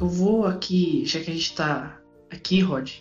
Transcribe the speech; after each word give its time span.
Eu 0.00 0.08
vou 0.08 0.46
aqui, 0.46 1.04
já 1.04 1.20
que 1.20 1.30
a 1.30 1.34
gente 1.34 1.54
tá 1.54 2.00
aqui, 2.30 2.60
Rod, 2.60 2.92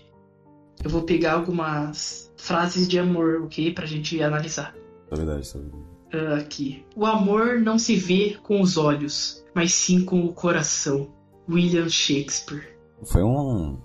eu 0.84 0.90
vou 0.90 1.04
pegar 1.04 1.34
algumas 1.34 2.32
frases 2.38 2.88
de 2.88 3.00
amor, 3.00 3.42
ok? 3.44 3.74
Pra 3.74 3.86
gente 3.86 4.22
analisar. 4.22 4.76
É 5.12 5.16
verdade, 5.16 5.50
é 5.50 5.58
verdade. 5.58 5.84
Ah, 6.14 6.36
aqui. 6.36 6.86
O 6.96 7.06
amor 7.06 7.60
não 7.60 7.78
se 7.78 7.96
vê 7.96 8.38
com 8.44 8.62
os 8.62 8.78
olhos, 8.78 9.44
mas 9.54 9.74
sim 9.74 10.04
com 10.04 10.26
o 10.26 10.34
coração. 10.34 11.10
William 11.50 11.88
Shakespeare. 11.88 12.78
Foi 13.04 13.24
um. 13.24 13.78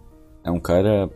É 0.45 0.51
um 0.51 0.59
cara 0.59 1.09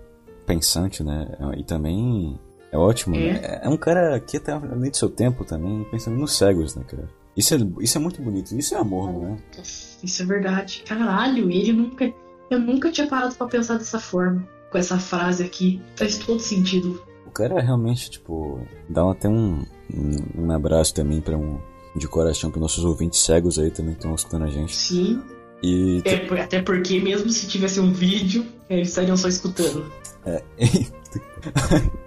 pensante, 0.46 1.02
né? 1.02 1.26
E 1.56 1.64
também 1.64 2.38
é 2.72 2.76
ótimo, 2.78 3.14
É. 3.16 3.32
né? 3.32 3.60
É 3.62 3.68
um 3.68 3.76
cara 3.76 4.18
que 4.20 4.36
até 4.36 4.52
além 4.52 4.90
do 4.90 4.96
seu 4.96 5.08
tempo 5.08 5.44
também, 5.44 5.84
pensando 5.90 6.16
nos 6.16 6.36
cegos, 6.36 6.74
né, 6.76 6.84
cara? 6.86 7.08
Isso 7.36 7.54
é, 7.54 7.58
isso 7.80 7.98
é 7.98 8.00
muito 8.00 8.22
bonito, 8.22 8.56
isso 8.56 8.74
é 8.74 8.78
amor, 8.78 9.12
não 9.12 9.34
é? 9.34 9.62
Isso 10.02 10.22
é 10.22 10.24
verdade. 10.24 10.82
Caralho, 10.86 11.50
ele 11.50 11.72
nunca. 11.72 12.10
Eu 12.50 12.58
nunca 12.58 12.90
tinha 12.90 13.06
parado 13.06 13.34
pra 13.34 13.46
pensar 13.46 13.76
dessa 13.76 13.98
forma. 14.00 14.46
Com 14.70 14.78
essa 14.78 14.98
frase 14.98 15.44
aqui. 15.44 15.80
Faz 15.96 16.16
todo 16.18 16.40
sentido. 16.40 17.02
O 17.26 17.30
cara 17.30 17.60
realmente, 17.60 18.10
tipo, 18.10 18.60
dá 18.88 19.10
até 19.10 19.28
um, 19.28 19.64
um, 19.92 20.16
um 20.44 20.50
abraço 20.50 20.94
também 20.94 21.20
para 21.20 21.36
um. 21.36 21.58
De 21.94 22.06
coração 22.08 22.50
para 22.50 22.60
nossos 22.60 22.84
ouvintes 22.84 23.20
cegos 23.20 23.58
aí 23.58 23.70
também 23.70 23.92
estão 23.92 24.14
escutando 24.14 24.44
a 24.44 24.48
gente. 24.50 24.74
Sim. 24.76 25.22
E. 25.62 26.02
É, 26.04 26.40
até 26.40 26.60
porque, 26.62 27.00
mesmo 27.00 27.28
se 27.30 27.46
tivesse 27.48 27.80
um 27.80 27.90
vídeo, 27.92 28.44
eles 28.68 28.88
estariam 28.88 29.16
só 29.16 29.28
escutando. 29.28 29.84
É, 30.24 30.42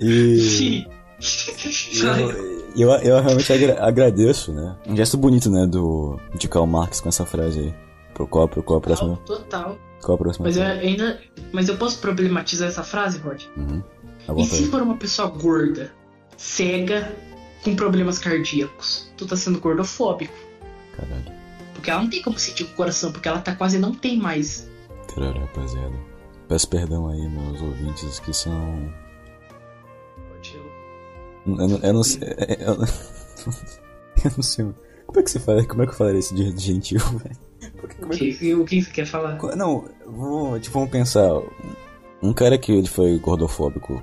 e. 0.00 0.86
Eu, 2.76 2.88
eu, 2.90 2.90
eu 3.02 3.22
realmente 3.22 3.52
agra- 3.52 3.84
agradeço, 3.84 4.52
né? 4.52 4.76
Um 4.86 4.96
gesto 4.96 5.16
bonito, 5.16 5.50
né, 5.50 5.66
do 5.66 6.18
de 6.34 6.48
Karl 6.48 6.66
Marx 6.66 7.00
com 7.00 7.08
essa 7.08 7.24
frase 7.24 7.60
aí. 7.60 7.74
Pro 8.14 8.26
qual, 8.26 8.48
pro 8.48 8.62
qual 8.62 8.78
a 8.78 8.82
próxima. 8.82 9.16
Total. 9.24 9.78
Qual 10.02 10.14
a 10.16 10.18
próxima? 10.18 10.46
Mas 10.46 10.56
eu 10.56 10.64
ainda. 10.64 11.20
Mas 11.52 11.68
eu 11.68 11.76
posso 11.76 11.98
problematizar 11.98 12.68
essa 12.68 12.82
frase, 12.82 13.18
Rod? 13.18 13.44
Uhum. 13.56 13.82
À 14.28 14.34
E 14.40 14.44
se 14.44 14.66
for 14.66 14.82
uma 14.82 14.96
pessoa 14.96 15.28
gorda, 15.28 15.92
cega, 16.36 17.14
com 17.62 17.74
problemas 17.74 18.18
cardíacos? 18.18 19.10
Tu 19.16 19.26
tá 19.26 19.36
sendo 19.36 19.60
gordofóbico. 19.60 20.34
Caralho. 20.96 21.32
Porque 21.74 21.90
ela 21.90 22.02
não 22.02 22.10
tem 22.10 22.22
como 22.22 22.38
sentir 22.38 22.64
o 22.64 22.68
coração, 22.68 23.12
porque 23.12 23.28
ela 23.28 23.40
tá 23.40 23.54
quase 23.54 23.78
não 23.78 23.94
tem 23.94 24.18
mais. 24.18 24.68
Caralho, 25.14 25.40
rapaziada. 25.40 25.94
Peço 26.52 26.68
perdão 26.68 27.08
aí, 27.08 27.26
meus 27.30 27.62
ouvintes 27.62 28.20
que 28.20 28.30
são. 28.34 28.92
Eu, 31.46 31.54
não- 31.56 31.78
eu 31.78 31.92
não 31.94 32.02
sei. 32.04 32.28
Eu, 32.60 32.74
eu 32.74 34.32
não 34.36 34.42
sei. 34.42 34.66
Como 35.06 35.18
é 35.18 35.22
que 35.22 35.30
você 35.30 35.40
fala? 35.40 35.64
Como 35.64 35.82
é 35.82 35.86
que 35.86 35.92
eu 35.92 35.96
falaria 35.96 36.18
esse 36.18 36.34
de 36.34 36.54
gentil, 36.58 37.00
velho? 37.00 37.36
O 38.02 38.08
que, 38.10 38.52
o 38.54 38.64
que 38.66 38.82
você 38.82 38.90
quer 38.90 39.06
falar? 39.06 39.38
Não, 39.56 39.88
vou, 40.06 40.60
tipo, 40.60 40.74
vamos 40.74 40.90
pensar. 40.90 41.30
Um 42.22 42.34
cara 42.34 42.58
que 42.58 42.70
ele 42.70 42.86
foi 42.86 43.18
gordofóbico. 43.18 44.02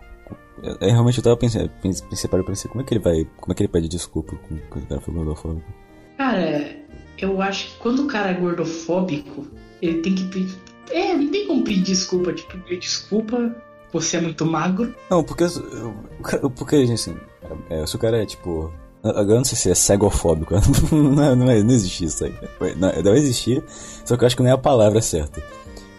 Eu, 0.63 0.73
eu 0.81 0.89
realmente 0.89 1.19
eu 1.19 1.23
tava 1.23 1.37
pensando, 1.37 1.69
pensei, 1.83 2.27
para 2.31 2.43
pensar, 2.43 2.67
como 2.69 2.81
é 2.81 2.83
que 2.83 2.95
ele 2.95 3.03
vai. 3.03 3.27
Como 3.37 3.51
é 3.51 3.55
que 3.55 3.61
ele 3.61 3.71
pede 3.71 3.87
desculpa 3.87 4.35
com 4.35 4.55
que 4.57 4.79
o 4.79 4.87
cara 4.87 5.01
foi 5.01 5.13
gordofóbico? 5.13 5.71
Cara, 6.17 6.75
eu 7.19 7.39
acho 7.43 7.69
que 7.69 7.77
quando 7.77 8.05
o 8.05 8.07
cara 8.07 8.31
é 8.31 8.33
gordofóbico, 8.33 9.45
ele 9.83 10.01
tem 10.01 10.15
que. 10.15 10.68
É, 10.91 11.13
não 11.13 11.29
tem 11.29 11.47
como 11.47 11.63
pedir 11.63 11.81
desculpa. 11.83 12.33
Tipo, 12.33 12.57
pedir 12.59 12.79
desculpa, 12.79 13.55
você 13.91 14.17
é 14.17 14.21
muito 14.21 14.45
magro. 14.45 14.93
Não, 15.09 15.23
porque. 15.23 15.45
Porque, 16.55 16.75
assim. 16.93 17.15
é, 17.69 17.85
se 17.85 17.95
o 17.95 17.99
cara 17.99 18.21
é 18.21 18.25
tipo. 18.25 18.71
Agora 19.01 19.31
eu 19.31 19.37
não 19.37 19.45
sei 19.45 19.57
se 19.57 19.71
é 19.71 19.75
cegofóbico. 19.75 20.53
Não, 20.91 21.23
é- 21.23 21.35
não, 21.35 21.49
é- 21.49 21.63
não 21.63 21.71
existe 21.73 22.03
isso 22.03 22.25
aí. 22.25 22.33
Não, 22.75 22.89
deve 23.01 23.17
existir, 23.17 23.63
só 24.03 24.17
que 24.17 24.23
eu 24.23 24.27
acho 24.27 24.35
que 24.35 24.43
não 24.43 24.49
é 24.49 24.53
a 24.53 24.57
palavra 24.57 25.01
certa. 25.01 25.41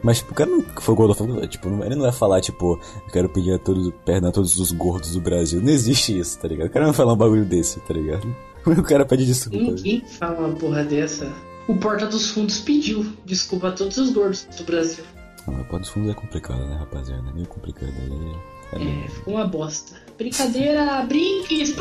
Mas, 0.02 0.18
tipo, 0.18 0.32
o 0.32 0.34
cara 0.34 0.50
não 0.50 0.62
foi 0.80 0.94
gordofóbico, 0.94 1.46
tipo, 1.46 1.68
ele 1.82 1.94
não 1.94 2.02
vai 2.02 2.12
falar, 2.12 2.40
tipo, 2.42 2.78
eu 3.06 3.12
quero 3.12 3.28
pedir 3.30 3.54
a 3.54 3.58
todos, 3.58 3.90
perdão 4.04 4.28
a 4.28 4.32
todos 4.32 4.54
os 4.58 4.70
gordos 4.72 5.12
do 5.12 5.20
Brasil. 5.20 5.62
Não 5.62 5.70
existe 5.70 6.18
isso, 6.18 6.38
tá 6.38 6.48
ligado? 6.48 6.68
O 6.68 6.70
cara 6.70 6.84
não 6.86 6.92
vai 6.92 6.96
falar 6.98 7.12
um 7.14 7.16
bagulho 7.16 7.44
desse, 7.46 7.80
tá 7.80 7.94
ligado? 7.94 8.26
O 8.66 8.82
cara 8.82 9.06
pede 9.06 9.24
desculpa. 9.24 9.56
Ninguém 9.58 10.04
fala 10.18 10.38
uma 10.46 10.54
porra 10.54 10.84
dessa. 10.84 11.32
O 11.70 11.76
Porta 11.76 12.06
dos 12.06 12.30
Fundos 12.30 12.58
pediu 12.60 13.12
desculpa 13.24 13.68
a 13.68 13.72
todos 13.72 13.96
os 13.96 14.10
gordos 14.10 14.44
do 14.56 14.64
Brasil. 14.64 15.04
Não, 15.46 15.54
mas 15.54 15.66
pô, 15.68 15.78
dos 15.78 15.88
fundos 15.88 16.10
é 16.10 16.14
complicado, 16.14 16.58
né, 16.66 16.76
rapaziada? 16.76 17.28
É 17.28 17.32
meio 17.32 17.46
complicado 17.46 17.92
aí. 17.96 18.34
É 18.72 18.78
meio- 18.78 19.04
É, 19.04 19.08
ficou 19.08 19.34
uma 19.34 19.46
bosta. 19.46 19.94
Brincadeira, 20.18 21.02
brinques. 21.06 21.74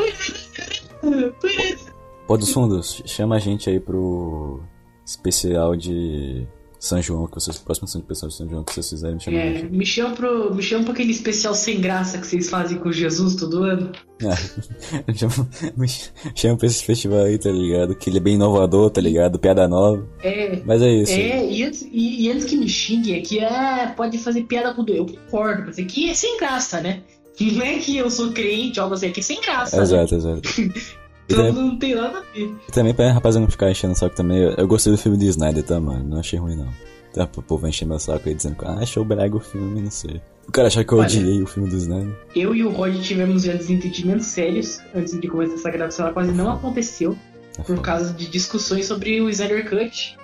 Pô, 2.27 2.38
dos 2.38 2.51
fundos, 2.53 3.01
chama 3.05 3.35
a 3.35 3.39
gente 3.39 3.69
aí 3.69 3.79
pro 3.79 4.61
especial 5.05 5.75
de 5.75 6.47
São 6.79 7.01
João, 7.01 7.28
que 7.28 7.35
vocês, 7.35 7.57
próximo 7.57 7.88
especial 7.88 8.29
de 8.29 8.35
São 8.35 8.50
João 8.50 8.63
que 8.63 8.73
vocês 8.73 8.90
fizerem, 8.90 9.16
me 9.16 9.22
chama 9.22 9.38
a 9.38 9.41
É, 9.41 9.63
me 9.63 9.85
chama 9.85 10.16
pro, 10.16 10.56
me 10.56 10.63
chama 10.63 10.84
pra 10.85 10.94
aquele 10.94 11.12
especial 11.12 11.53
sem 11.53 11.81
graça 11.81 12.17
que 12.17 12.25
vocês 12.25 12.50
fazem 12.50 12.78
com 12.78 12.91
Jesus 12.91 13.35
todo 13.35 13.63
ano. 13.63 13.91
Ah, 14.22 15.13
chama, 15.13 15.47
me 15.78 15.88
chama 16.35 16.57
pra 16.57 16.68
esse 16.68 16.84
festival 16.84 17.19
aí, 17.19 17.38
tá 17.38 17.50
ligado? 17.50 17.95
Que 17.95 18.09
ele 18.09 18.18
é 18.18 18.19
bem 18.22 18.35
inovador, 18.35 18.89
tá 18.89 19.00
ligado? 19.00 19.39
Piada 19.39 19.66
nova. 19.66 20.06
É. 20.22 20.62
Mas 20.66 20.81
é 20.81 20.89
isso. 20.89 21.13
É, 21.13 21.50
e 21.50 21.63
antes, 21.63 21.81
e, 21.89 22.25
e 22.25 22.31
antes 22.31 22.44
que 22.44 22.57
me 22.57 22.68
xinguem 22.68 23.18
aqui, 23.18 23.39
é, 23.39 23.88
pode 23.95 24.18
fazer 24.18 24.44
piada 24.44 24.73
com 24.73 24.81
o 24.81 24.89
Eu 24.89 25.06
concordo, 25.06 25.63
mas 25.68 25.79
aqui 25.79 26.09
é 26.09 26.13
sem 26.13 26.38
graça, 26.38 26.81
né? 26.81 27.01
Não 27.39 27.62
é 27.62 27.79
que 27.79 27.95
eu 27.95 28.12
sou 28.12 28.34
crente, 28.34 28.79
algo 28.79 28.94
assim, 28.94 29.07
é 29.07 29.12
que 29.12 29.22
é 29.22 29.23
sem 29.23 29.39
graça. 29.39 29.78
né? 29.78 29.84
Exato, 29.84 30.16
exato. 30.16 30.41
E 30.62 30.72
Então 31.29 31.45
também, 31.45 31.63
não 31.63 31.78
tem 31.78 31.95
nada 31.95 32.19
a 32.19 32.22
ver. 32.34 32.56
e 32.67 32.72
também 32.72 32.94
pra 32.94 33.12
rapaziada 33.12 33.45
não 33.45 33.51
ficar 33.51 33.69
enchendo 33.69 33.94
o 33.94 33.95
saco 33.95 34.16
também, 34.16 34.40
eu, 34.40 34.51
eu 34.51 34.67
gostei 34.67 34.91
do 34.91 34.97
filme 34.97 35.17
de 35.17 35.28
Snyder, 35.28 35.63
tá, 35.63 35.79
mano? 35.79 36.03
Não 36.03 36.19
achei 36.19 36.40
ruim, 36.40 36.56
não. 36.56 36.67
Tá, 37.13 37.28
o 37.38 37.41
povo 37.41 37.67
encher 37.67 37.85
meu 37.85 38.00
saco 38.00 38.28
aí 38.28 38.35
dizendo 38.35 38.56
que 38.56 38.66
ah, 38.66 38.79
achou 38.79 39.03
brega 39.06 39.35
o 39.35 39.39
filme, 39.39 39.81
não 39.81 39.91
sei. 39.91 40.22
O 40.47 40.51
cara 40.51 40.68
achar 40.68 40.84
que 40.84 40.91
eu 40.91 40.97
Olha. 40.97 41.07
odiei 41.07 41.41
o 41.41 41.45
filme 41.45 41.69
do 41.69 41.75
Snyder. 41.75 42.16
Eu 42.35 42.56
e 42.56 42.63
o 42.63 42.72
Rod 42.72 43.00
tivemos 43.01 43.44
já 43.44 43.53
desentendimentos 43.53 44.25
sérios 44.25 44.79
antes 44.95 45.19
de 45.19 45.28
começar 45.28 45.53
essa 45.53 45.69
gravação, 45.69 46.06
ela 46.06 46.13
quase 46.13 46.31
não 46.31 46.51
aconteceu. 46.51 47.16
É 47.57 47.62
Por 47.62 47.81
causa 47.81 48.13
de 48.13 48.28
discussões 48.28 48.85
sobre 48.88 49.22
o 49.22 49.29
Snyder 49.29 49.69
Cut. 49.69 50.18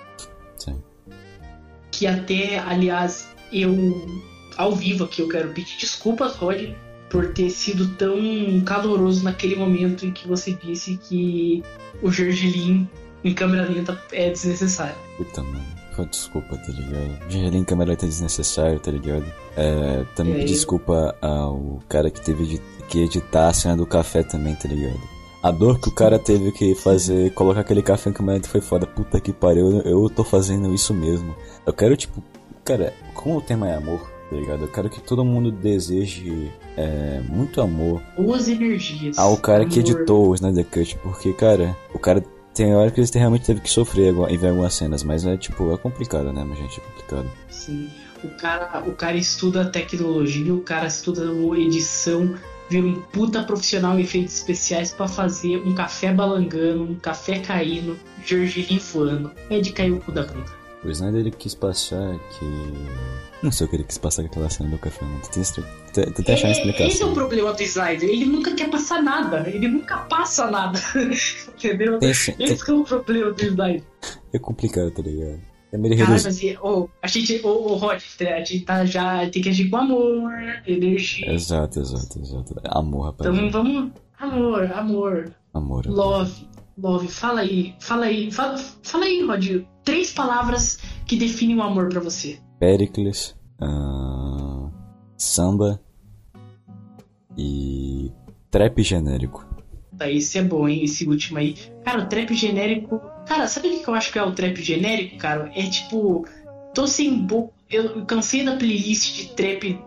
Sim. 0.56 0.82
Que 1.90 2.06
até, 2.06 2.58
aliás, 2.58 3.28
eu, 3.52 3.72
ao 4.56 4.74
vivo 4.74 5.04
aqui, 5.04 5.22
eu 5.22 5.28
quero 5.28 5.50
pedir 5.50 5.76
desculpas, 5.78 6.34
Rod, 6.34 6.70
por 7.08 7.32
ter 7.32 7.50
sido 7.50 7.88
tão 7.94 8.16
caloroso 8.64 9.22
naquele 9.22 9.56
momento 9.56 10.04
em 10.04 10.10
que 10.10 10.26
você 10.26 10.52
disse 10.52 10.96
que 10.96 11.62
o 12.02 12.10
Gergelim 12.10 12.88
em 13.24 13.34
câmera 13.34 13.68
lenta 13.68 14.00
é 14.12 14.30
desnecessário. 14.30 14.96
Puta, 15.16 15.42
mano. 15.42 15.76
Desculpa, 16.10 16.58
tá 16.58 16.72
ligado? 16.72 17.30
Geralmente 17.30 17.64
câmera 17.64 17.90
lenta 17.92 18.04
é 18.04 18.08
desnecessário, 18.08 18.78
tá 18.78 18.90
ligado? 18.90 19.24
É, 19.56 20.04
também 20.14 20.42
É, 20.42 20.44
desculpa 20.44 21.16
ao 21.22 21.82
cara 21.88 22.10
que 22.10 22.20
teve 22.20 22.60
que 22.88 23.02
editar 23.02 23.48
a 23.48 23.52
cena 23.54 23.78
do 23.78 23.86
café 23.86 24.22
também, 24.22 24.54
tá 24.54 24.68
ligado? 24.68 25.00
A 25.42 25.50
dor 25.50 25.80
que 25.80 25.88
o 25.88 25.92
cara 25.92 26.18
teve 26.18 26.52
que 26.52 26.74
fazer, 26.74 27.32
colocar 27.32 27.60
aquele 27.60 27.80
café 27.80 28.10
em 28.10 28.12
câmera 28.12 28.34
lenta 28.36 28.48
foi 28.48 28.60
foda. 28.60 28.86
Puta 28.86 29.18
que 29.20 29.32
pariu, 29.32 29.80
eu, 29.80 30.02
eu 30.02 30.10
tô 30.10 30.22
fazendo 30.22 30.74
isso 30.74 30.92
mesmo. 30.92 31.34
Eu 31.64 31.72
quero, 31.72 31.96
tipo, 31.96 32.22
cara, 32.62 32.92
como 33.14 33.38
o 33.38 33.40
tema 33.40 33.66
é 33.66 33.76
amor, 33.76 34.06
tá 34.28 34.36
ligado? 34.36 34.62
Eu 34.62 34.68
quero 34.68 34.90
que 34.90 35.00
todo 35.00 35.24
mundo 35.24 35.50
deseje 35.50 36.50
é, 36.76 37.20
muito 37.28 37.60
amor 37.60 38.02
Boas 38.16 38.48
energias. 38.48 39.18
ao 39.18 39.36
cara 39.36 39.64
que 39.64 39.80
amor. 39.80 39.90
editou 39.90 40.28
o 40.28 40.34
Snyder 40.34 40.66
Cut, 40.66 40.98
porque, 41.02 41.32
cara, 41.32 41.76
o 41.94 41.98
cara 41.98 42.22
tem 42.54 42.74
hora 42.74 42.90
que 42.90 43.00
ele 43.00 43.08
realmente 43.14 43.44
teve 43.44 43.60
que 43.60 43.70
sofrer 43.70 44.14
em 44.30 44.38
ver 44.38 44.48
algumas 44.48 44.74
cenas, 44.74 45.02
mas 45.02 45.26
é 45.26 45.36
tipo, 45.36 45.72
é 45.72 45.76
complicado, 45.76 46.32
né, 46.32 46.44
mas 46.48 46.58
gente, 46.58 46.80
é 46.80 46.82
complicado. 46.82 47.30
Sim. 47.50 47.88
O 48.24 48.28
cara, 48.30 48.82
o 48.86 48.92
cara 48.92 49.16
estuda 49.16 49.66
tecnologia, 49.66 50.52
o 50.54 50.60
cara 50.60 50.86
estuda 50.86 51.22
edição, 51.58 52.34
vira 52.68 52.86
um 52.86 53.00
puta 53.12 53.42
profissional 53.42 53.98
em 53.98 54.02
efeitos 54.02 54.34
especiais 54.34 54.92
pra 54.92 55.06
fazer 55.06 55.58
um 55.58 55.74
café 55.74 56.12
balangando, 56.12 56.82
um 56.82 56.94
café 56.94 57.38
caindo, 57.38 57.98
gergelim 58.24 58.78
voando. 58.78 59.30
É 59.50 59.60
de 59.60 59.72
cair 59.72 59.92
o 59.92 60.00
cu 60.00 60.10
da 60.10 60.22
bunda. 60.22 60.65
O 60.84 60.88
Snyder 60.90 61.20
ele 61.20 61.30
quis 61.30 61.54
passar 61.54 62.18
que. 62.18 62.44
Não 63.42 63.50
sei 63.50 63.66
o 63.66 63.70
que 63.70 63.76
ele 63.76 63.84
quis 63.84 63.98
passar 63.98 64.22
com 64.22 64.28
aquela 64.28 64.50
cena 64.50 64.70
do 64.70 64.78
café, 64.78 65.04
não. 65.04 65.20
Tem 65.20 65.42
achar 65.42 65.62
uma 65.62 65.64
É, 65.96 66.34
esse 66.34 66.44
é 66.44 66.48
o 66.48 66.50
explicação. 66.52 67.14
problema 67.14 67.52
do 67.52 67.62
Snyder. 67.62 68.08
Ele 68.08 68.24
nunca 68.26 68.54
quer 68.54 68.70
passar 68.70 69.02
nada. 69.02 69.48
Ele 69.48 69.68
nunca 69.68 69.98
passa 69.98 70.50
nada. 70.50 70.78
Entendeu? 71.56 71.98
Sim, 72.14 72.32
tem, 72.32 72.46
Esse 72.46 72.64
que 72.64 72.70
é 72.70 72.74
o 72.74 72.84
problema 72.84 73.32
do 73.32 73.42
Snyder. 73.42 73.82
é 74.32 74.38
complicado, 74.38 74.90
tá 74.90 75.02
ligado? 75.02 75.40
É 75.72 75.78
meio 75.78 75.96
Caralho, 75.96 76.16
reduz... 76.16 76.24
mas 76.42 76.58
ô, 76.62 76.88
a 77.02 77.08
gente, 77.08 77.40
ô, 77.44 77.48
ô, 77.48 77.76
Rod, 77.76 78.00
a 78.20 78.44
gente 78.44 78.60
tá 78.60 78.84
já, 78.84 79.28
tem 79.28 79.42
que 79.42 79.48
agir 79.48 79.68
com 79.68 79.76
amor, 79.76 80.32
energia. 80.66 81.32
Exato, 81.32 81.80
exato, 81.80 82.20
exato. 82.20 82.54
Amor, 82.64 83.06
rapaz. 83.06 83.28
Então 83.34 83.50
vamos. 83.50 83.92
Amor, 84.18 84.72
amor. 84.72 85.34
Amor. 85.52 85.86
Love. 85.86 86.46
Love. 86.76 87.08
Fala 87.08 87.40
aí. 87.40 87.74
Fala 87.80 88.06
aí. 88.06 88.30
Fala, 88.30 88.58
fala 88.82 89.04
aí, 89.04 89.24
Rod. 89.24 89.64
Três 89.84 90.12
palavras 90.12 90.78
que 91.06 91.16
definem 91.16 91.56
o 91.56 91.62
amor 91.62 91.88
pra 91.88 92.00
você. 92.00 92.38
Pericles, 92.58 93.36
ah, 93.60 94.70
samba 95.16 95.80
e 97.36 98.10
trap 98.50 98.82
genérico. 98.82 99.46
Tá, 99.96 100.10
esse 100.10 100.38
é 100.38 100.42
bom, 100.42 100.68
hein? 100.68 100.84
Esse 100.84 101.08
último 101.08 101.38
aí. 101.38 101.56
Cara, 101.84 102.02
o 102.02 102.06
trap 102.06 102.34
genérico. 102.34 103.00
Cara, 103.26 103.48
sabe 103.48 103.68
o 103.68 103.82
que 103.82 103.88
eu 103.88 103.94
acho 103.94 104.12
que 104.12 104.18
é 104.18 104.22
o 104.22 104.32
trap 104.32 104.56
genérico, 104.62 105.16
cara? 105.18 105.50
É 105.54 105.62
tipo. 105.68 106.26
Tô 106.74 106.86
sem. 106.86 107.18
Bo... 107.18 107.52
Eu 107.70 108.04
cansei 108.04 108.44
da 108.44 108.56
playlist 108.56 109.16
de 109.16 109.28
trap 109.34 109.78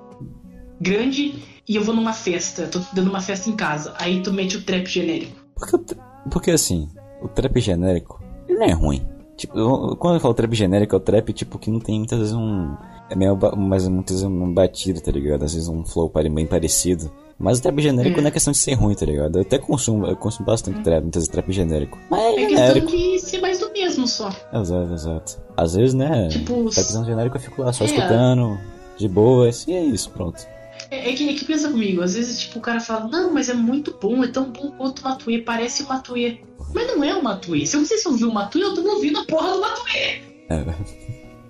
grande 0.82 1.44
e 1.68 1.76
eu 1.76 1.84
vou 1.84 1.96
numa 1.96 2.14
festa. 2.14 2.68
Tô 2.68 2.80
dando 2.94 3.10
uma 3.10 3.22
festa 3.22 3.50
em 3.50 3.56
casa. 3.56 3.94
Aí 3.98 4.22
tu 4.22 4.34
mete 4.34 4.58
o 4.58 4.64
trap 4.64 4.88
genérico. 4.88 5.40
Porque, 5.56 5.96
porque 6.32 6.52
assim, 6.52 6.90
o 7.22 7.28
trap 7.28 7.60
genérico, 7.60 8.22
ele 8.48 8.60
não 8.60 8.66
é 8.66 8.72
ruim. 8.72 9.06
Tipo, 9.40 9.96
quando 9.96 10.16
eu 10.16 10.20
falo 10.20 10.34
trap 10.34 10.54
genérico, 10.54 10.96
é 10.96 10.98
o 10.98 11.02
trap, 11.02 11.32
tipo, 11.32 11.58
que 11.58 11.72
não 11.72 11.80
tem 11.80 11.98
muitas 11.98 12.20
vezes 12.20 12.34
um. 12.34 12.76
É 13.10 13.16
meio 13.16 13.38
mais 13.56 13.88
muitas 13.88 14.22
vezes 14.22 14.24
um 14.24 14.54
batido, 14.54 15.00
tá 15.00 15.12
ligado? 15.12 15.44
Às 15.44 15.54
vezes 15.54 15.70
um 15.70 15.86
flow 15.86 16.12
bem 16.30 16.46
parecido. 16.46 17.10
Mas 17.40 17.60
o 17.60 17.62
trap 17.62 17.82
genérico 17.82 18.20
é. 18.20 18.22
não 18.22 18.28
é 18.28 18.32
questão 18.32 18.52
de 18.52 18.58
ser 18.58 18.74
ruim, 18.74 18.94
tá 18.94 19.06
ligado? 19.06 19.38
Eu 19.38 19.44
até 19.44 19.58
consumo, 19.58 20.06
eu 20.06 20.16
consumo 20.18 20.46
bastante 20.46 20.82
trap, 20.82 21.04
muitas 21.04 21.22
vezes 21.22 21.30
trap 21.30 21.50
genérico. 21.54 21.98
Mas 22.10 22.20
é, 22.20 22.44
é 22.44 22.48
questão 22.48 22.86
de 22.86 23.20
ser 23.20 23.40
mais 23.40 23.60
do 23.60 23.72
mesmo 23.72 24.06
só. 24.06 24.30
Exato, 24.54 24.94
exato. 24.94 25.42
Às 25.56 25.74
vezes, 25.74 25.94
né? 25.94 26.28
Tipo, 26.28 26.70
trapzão 26.70 27.06
genérico 27.06 27.38
eu 27.38 27.42
fico 27.42 27.62
lá 27.62 27.72
só 27.72 27.86
é. 27.86 27.88
escutando, 27.88 28.60
de 28.98 29.08
boa, 29.08 29.48
assim 29.48 29.74
é 29.74 29.82
isso, 29.86 30.10
pronto. 30.12 30.46
É, 30.90 31.10
é, 31.10 31.14
que, 31.14 31.30
é 31.30 31.34
que 31.34 31.46
pensa 31.46 31.70
comigo, 31.70 32.02
às 32.02 32.16
vezes 32.16 32.40
tipo, 32.40 32.60
o 32.60 32.62
cara 32.62 32.80
fala, 32.80 33.08
não, 33.08 33.34
mas 33.34 33.50
é 33.50 33.54
muito 33.54 33.98
bom, 34.02 34.24
é 34.24 34.28
tão 34.28 34.52
bom 34.52 34.72
quanto 34.72 35.00
o 35.00 35.04
Matuê, 35.04 35.40
parece 35.40 35.84
o 35.84 35.88
Matuê. 35.88 36.40
Mas 36.74 36.88
não 36.88 37.04
é 37.04 37.16
o 37.16 37.24
Matuê. 37.24 37.66
Se 37.66 37.76
eu 37.76 37.80
não 37.80 37.88
sei 37.88 37.98
se 37.98 38.08
eu 38.08 38.12
ouvi 38.12 38.26
o 38.26 38.34
Matuê, 38.34 38.64
eu 38.64 38.74
tô 38.74 38.82
ouvindo 38.88 39.20
a 39.20 39.26
porra 39.26 39.54
do 39.54 39.62
Matuê. 39.62 40.22
É, 40.50 40.66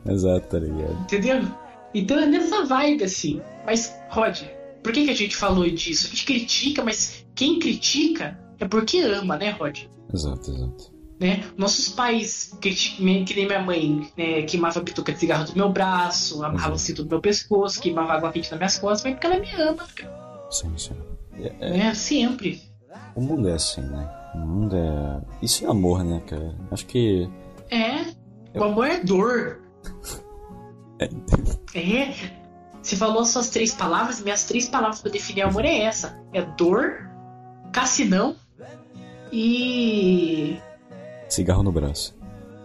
exato, 0.11 0.47
tá 0.47 0.59
ligado? 0.59 1.01
Entendeu? 1.03 1.41
Então 1.93 2.19
é 2.19 2.25
nessa 2.25 2.63
vibe 2.65 3.03
assim. 3.03 3.41
Mas, 3.65 3.93
Rod, 4.09 4.41
por 4.83 4.93
que, 4.93 5.05
que 5.05 5.11
a 5.11 5.15
gente 5.15 5.35
falou 5.35 5.69
disso? 5.69 6.07
A 6.07 6.09
gente 6.09 6.25
critica, 6.25 6.83
mas 6.83 7.25
quem 7.35 7.59
critica 7.59 8.39
é 8.59 8.67
porque 8.67 8.99
ama, 8.99 9.37
né, 9.37 9.51
Rod? 9.51 9.79
Exato, 10.13 10.51
exato. 10.51 10.98
Né? 11.19 11.43
Nossos 11.57 11.89
pais, 11.89 12.55
que, 12.61 12.73
que 12.73 13.03
nem 13.03 13.25
minha 13.25 13.61
mãe, 13.61 14.09
né, 14.17 14.43
queimava 14.43 14.79
a 14.79 14.83
bituca 14.83 15.11
de 15.11 15.19
cigarro 15.19 15.45
do 15.45 15.55
meu 15.55 15.69
braço, 15.69 16.41
amarrava 16.43 16.75
o 16.75 16.79
cinto 16.79 17.03
do 17.03 17.09
meu 17.09 17.19
pescoço, 17.19 17.81
queimava 17.81 18.13
água 18.13 18.31
quente 18.31 18.49
nas 18.49 18.57
minhas 18.57 18.77
costas, 18.77 19.03
mas 19.03 19.13
porque 19.13 19.27
ela 19.27 19.39
me 19.39 19.51
ama, 19.61 19.85
cara. 19.93 20.47
Sim, 20.49 20.77
sim. 20.77 20.95
É, 21.33 21.53
é... 21.59 21.77
é, 21.87 21.93
sempre. 21.93 22.61
O 23.15 23.21
mundo 23.21 23.49
é 23.49 23.53
assim, 23.53 23.81
né? 23.81 24.09
O 24.33 24.37
mundo 24.39 24.75
é. 24.75 25.21
Isso 25.41 25.65
é 25.65 25.69
amor, 25.69 26.03
né, 26.03 26.21
cara? 26.25 26.55
Acho 26.71 26.85
que. 26.85 27.29
É. 27.69 28.13
O 28.57 28.63
amor 28.63 28.87
é 28.87 28.99
dor. 28.99 29.61
é. 30.99 31.77
é. 31.77 32.15
Você 32.81 32.95
falou 32.95 33.25
suas 33.25 33.49
três 33.49 33.73
palavras, 33.73 34.21
minhas 34.21 34.45
três 34.45 34.67
palavras 34.67 35.01
para 35.01 35.11
definir 35.11 35.41
amor 35.41 35.65
é 35.65 35.79
essa: 35.81 36.19
é 36.33 36.41
dor, 36.41 37.09
cassinão 37.71 38.35
e. 39.31 40.57
Cigarro 41.29 41.63
no 41.63 41.71
braço. 41.71 42.17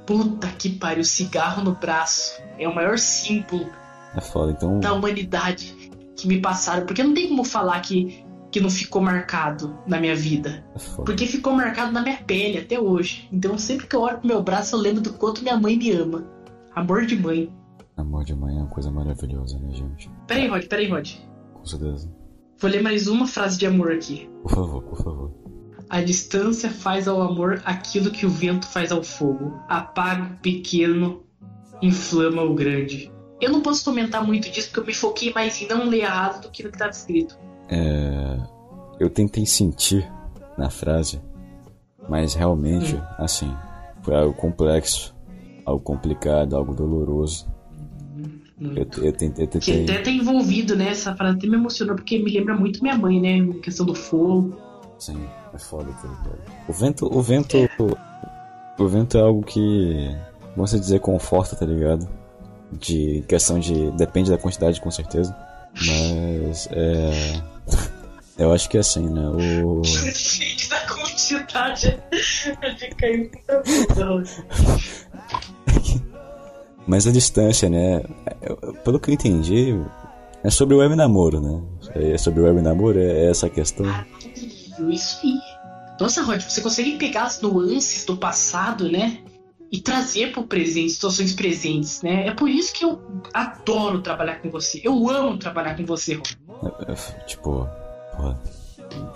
Puta 0.06 0.48
que 0.48 0.70
pariu, 0.70 1.04
cigarro 1.04 1.62
no 1.62 1.74
braço. 1.74 2.42
É 2.58 2.66
o 2.66 2.74
maior 2.74 2.98
símbolo 2.98 3.70
é 4.16 4.20
foda, 4.20 4.52
então... 4.52 4.80
da 4.80 4.92
humanidade 4.92 5.74
que 6.16 6.26
me 6.28 6.40
passaram. 6.40 6.86
Porque 6.86 7.02
não 7.02 7.14
tem 7.14 7.28
como 7.28 7.44
falar 7.44 7.80
que, 7.80 8.24
que 8.50 8.60
não 8.60 8.70
ficou 8.70 9.02
marcado 9.02 9.76
na 9.86 10.00
minha 10.00 10.14
vida. 10.14 10.64
É 10.74 11.02
porque 11.04 11.26
ficou 11.26 11.52
marcado 11.52 11.92
na 11.92 12.02
minha 12.02 12.16
pele 12.18 12.58
até 12.58 12.78
hoje. 12.78 13.28
Então 13.32 13.58
sempre 13.58 13.86
que 13.86 13.96
eu 13.96 14.00
olho 14.00 14.18
pro 14.18 14.28
meu 14.28 14.42
braço, 14.42 14.74
eu 14.74 14.80
lembro 14.80 15.02
do 15.02 15.12
quanto 15.12 15.42
minha 15.42 15.58
mãe 15.58 15.76
me 15.76 15.90
ama. 15.90 16.24
Amor 16.74 17.06
de 17.06 17.16
mãe. 17.16 17.52
Amor 17.96 18.24
de 18.24 18.34
mãe 18.34 18.56
é 18.56 18.58
uma 18.58 18.68
coisa 18.68 18.90
maravilhosa, 18.90 19.58
né, 19.58 19.72
gente? 19.72 20.10
Peraí, 20.26 20.48
Rod, 20.48 20.64
peraí, 20.66 20.88
Rod. 20.88 21.10
Com 21.52 21.64
certeza. 21.64 22.10
Vou 22.58 22.70
ler 22.70 22.82
mais 22.82 23.06
uma 23.08 23.26
frase 23.26 23.58
de 23.58 23.66
amor 23.66 23.92
aqui. 23.92 24.28
Por 24.42 24.50
favor, 24.50 24.82
por 24.82 24.98
favor. 24.98 25.43
A 25.88 26.00
distância 26.00 26.70
faz 26.70 27.06
ao 27.06 27.20
amor 27.20 27.62
aquilo 27.64 28.10
que 28.10 28.26
o 28.26 28.30
vento 28.30 28.66
faz 28.66 28.90
ao 28.90 29.02
fogo. 29.02 29.60
Apaga 29.68 30.24
o 30.24 30.36
pequeno, 30.38 31.22
inflama 31.80 32.42
o 32.42 32.54
grande. 32.54 33.12
Eu 33.40 33.50
não 33.50 33.60
posso 33.60 33.84
comentar 33.84 34.24
muito 34.24 34.50
disso 34.50 34.68
porque 34.68 34.80
eu 34.80 34.86
me 34.86 34.94
foquei 34.94 35.32
mais 35.32 35.60
em 35.60 35.68
não 35.68 35.86
ler 35.86 36.02
errado 36.02 36.42
do 36.42 36.50
que 36.50 36.62
no 36.62 36.70
que 36.70 36.76
estava 36.76 36.90
escrito. 36.90 37.36
É. 37.68 38.38
Eu 38.98 39.10
tentei 39.10 39.44
sentir 39.44 40.10
na 40.56 40.70
frase, 40.70 41.20
mas 42.08 42.34
realmente, 42.34 42.94
hum. 42.94 43.02
assim, 43.18 43.52
foi 44.02 44.14
algo 44.14 44.32
complexo, 44.34 45.14
algo 45.66 45.82
complicado, 45.82 46.56
algo 46.56 46.74
doloroso. 46.74 47.52
Muito. 48.56 49.00
Eu, 49.00 49.06
eu, 49.06 49.12
tentei, 49.12 49.44
eu 49.44 49.48
tentei... 49.48 49.84
Que 49.84 49.90
até 49.90 50.02
tá 50.02 50.10
envolvido, 50.10 50.76
né? 50.76 50.90
Essa 50.90 51.14
frase 51.16 51.36
até 51.36 51.46
me 51.46 51.56
emocionou, 51.56 51.96
porque 51.96 52.18
me 52.18 52.30
lembra 52.30 52.54
muito 52.54 52.82
minha 52.82 52.96
mãe, 52.96 53.20
né? 53.20 53.40
A 53.40 53.60
questão 53.60 53.84
do 53.84 53.94
fogo. 53.94 54.56
Sim, 54.98 55.26
é 55.54 55.58
foda 55.58 55.90
aquilo, 55.90 56.16
O 56.68 56.72
vento, 56.72 57.06
o 57.06 57.22
vento. 57.22 57.56
É. 57.56 57.68
O 58.78 58.88
vento 58.88 59.16
é 59.16 59.20
algo 59.20 59.42
que. 59.42 60.14
Vamos 60.56 60.72
dizer, 60.72 61.00
conforta, 61.00 61.56
tá 61.56 61.64
ligado? 61.64 62.08
De 62.72 63.24
questão 63.28 63.58
de. 63.58 63.90
Depende 63.92 64.30
da 64.30 64.38
quantidade, 64.38 64.80
com 64.80 64.90
certeza. 64.90 65.34
Mas. 65.74 66.68
É. 66.72 67.40
Eu 68.36 68.52
acho 68.52 68.68
que 68.68 68.76
é 68.76 68.80
assim, 68.80 69.08
né? 69.08 69.28
O. 69.28 69.80
Depende 69.82 70.68
da 70.68 70.80
quantidade 70.80 72.02
Mas 76.86 77.06
a 77.06 77.12
distância, 77.12 77.68
né? 77.68 78.02
Pelo 78.84 78.98
que 78.98 79.10
eu 79.10 79.14
entendi, 79.14 79.78
é 80.42 80.50
sobre 80.50 80.74
o 80.74 80.78
web 80.78 80.96
namoro, 80.96 81.40
né? 81.40 81.62
É 81.94 82.18
sobre 82.18 82.40
o 82.40 82.44
web 82.44 82.60
namoro, 82.60 82.98
é 82.98 83.30
essa 83.30 83.48
questão. 83.48 83.86
Ah, 83.86 84.04
isso. 84.90 85.24
Nossa, 86.00 86.22
Rod, 86.22 86.40
você 86.40 86.60
consegue 86.60 86.96
pegar 86.96 87.24
as 87.24 87.40
nuances 87.40 88.04
do 88.04 88.16
passado, 88.16 88.90
né? 88.90 89.18
E 89.70 89.80
trazer 89.80 90.32
para 90.32 90.40
o 90.40 90.46
presente, 90.46 90.92
situações 90.92 91.32
presentes, 91.32 92.02
né? 92.02 92.26
É 92.26 92.34
por 92.34 92.48
isso 92.48 92.72
que 92.72 92.84
eu 92.84 93.00
adoro 93.32 94.00
trabalhar 94.00 94.40
com 94.40 94.50
você. 94.50 94.80
Eu 94.84 95.08
amo 95.08 95.38
trabalhar 95.38 95.76
com 95.76 95.84
você, 95.84 96.14
Rod. 96.14 96.32
É, 96.88 96.92
é, 96.92 96.94
tipo, 97.26 97.68
porra, 98.16 98.40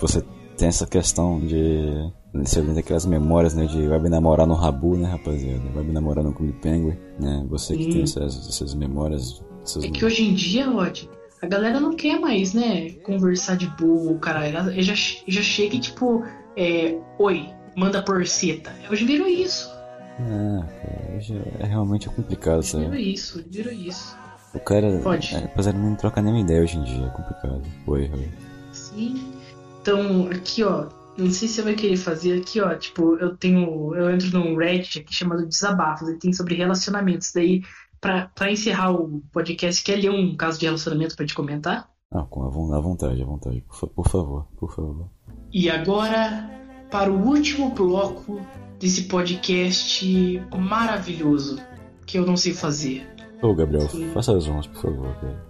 você 0.00 0.24
tem 0.56 0.68
essa 0.68 0.86
questão 0.86 1.38
de 1.40 2.10
você 2.34 2.60
lembra 2.60 2.80
aquelas 2.80 3.06
memórias, 3.06 3.54
né, 3.54 3.64
de 3.64 3.78
web 3.78 4.08
namorar 4.08 4.46
no 4.46 4.54
Rabu, 4.54 4.96
né, 4.96 5.08
rapaziada? 5.08 5.62
Web 5.74 5.92
namorar 5.92 6.22
no 6.22 6.32
Clube 6.32 6.52
Penguin, 6.60 6.96
né? 7.18 7.44
Você 7.48 7.76
que 7.76 7.84
Sim. 7.84 7.90
tem 7.90 8.02
essas, 8.02 8.48
essas 8.48 8.74
memórias. 8.74 9.42
Essas 9.62 9.84
é 9.84 9.88
que 9.88 10.04
hoje 10.04 10.24
em 10.24 10.34
dia, 10.34 10.68
Rod, 10.68 11.04
a 11.40 11.46
galera 11.46 11.80
não 11.80 11.94
quer 11.94 12.20
mais, 12.20 12.52
né, 12.52 12.90
conversar 13.04 13.56
de 13.56 13.66
boa, 13.78 14.16
cara. 14.18 14.46
Ela 14.46 14.70
já, 14.82 14.94
já 14.94 15.42
chega 15.42 15.76
e, 15.76 15.80
tipo, 15.80 16.22
é, 16.58 16.98
oi, 17.18 17.48
manda 17.76 18.02
porceta. 18.02 18.74
Hoje 18.90 19.04
virou 19.04 19.28
isso. 19.28 19.70
É, 20.18 20.58
cara, 20.82 21.16
hoje 21.16 21.42
é 21.60 21.66
realmente 21.66 22.08
complicado, 22.08 22.62
sabe? 22.64 22.84
Virou 22.84 22.98
isso, 22.98 23.44
virou 23.48 23.72
isso. 23.72 24.18
O 24.52 24.58
cara. 24.58 24.98
Pode. 25.00 25.34
É, 25.34 25.38
rapaziada, 25.38 25.78
não 25.78 25.94
troca 25.94 26.20
nenhuma 26.20 26.40
ideia 26.40 26.62
hoje 26.62 26.76
em 26.76 26.82
dia, 26.82 27.06
é 27.06 27.10
complicado. 27.10 27.62
Oi, 27.86 28.10
oi. 28.12 28.28
Sim. 28.72 29.32
Então, 29.80 30.28
aqui, 30.32 30.64
ó, 30.64 30.88
não 31.16 31.30
sei 31.30 31.46
se 31.46 31.54
você 31.54 31.62
vai 31.62 31.74
querer 31.74 31.96
fazer 31.96 32.40
aqui, 32.40 32.60
ó. 32.60 32.74
Tipo, 32.74 33.16
eu 33.16 33.36
tenho. 33.36 33.94
Eu 33.94 34.10
entro 34.10 34.30
num 34.36 34.56
Reddit 34.56 34.98
aqui 34.98 35.14
chamado 35.14 35.46
Desabafos, 35.46 36.08
e 36.08 36.18
tem 36.18 36.32
sobre 36.32 36.56
relacionamentos. 36.56 37.30
Daí, 37.32 37.62
pra, 38.00 38.30
pra 38.34 38.50
encerrar 38.50 38.90
o 38.90 39.22
podcast, 39.32 39.84
quer 39.84 39.96
ler 39.96 40.10
um 40.10 40.36
caso 40.36 40.58
de 40.58 40.66
relacionamento 40.66 41.14
pra 41.14 41.26
te 41.26 41.34
comentar? 41.34 41.88
Ah, 42.10 42.24
com 42.28 42.42
a 42.42 42.80
vontade, 42.80 43.22
à 43.22 43.24
vontade. 43.24 43.62
Por, 43.68 43.88
por 43.90 44.08
favor, 44.08 44.48
por 44.58 44.74
favor. 44.74 45.10
E 45.52 45.70
agora, 45.70 46.57
para 46.90 47.10
o 47.10 47.26
último 47.26 47.70
bloco 47.70 48.40
desse 48.78 49.04
podcast 49.04 50.42
maravilhoso 50.56 51.58
que 52.06 52.18
eu 52.18 52.24
não 52.24 52.36
sei 52.36 52.54
fazer. 52.54 53.06
Ô, 53.42 53.54
Gabriel, 53.54 53.88
Sim. 53.88 54.10
faça 54.12 54.36
as 54.36 54.48
honras, 54.48 54.66
por 54.66 54.82
favor. 54.82 55.14
Cara. 55.16 55.48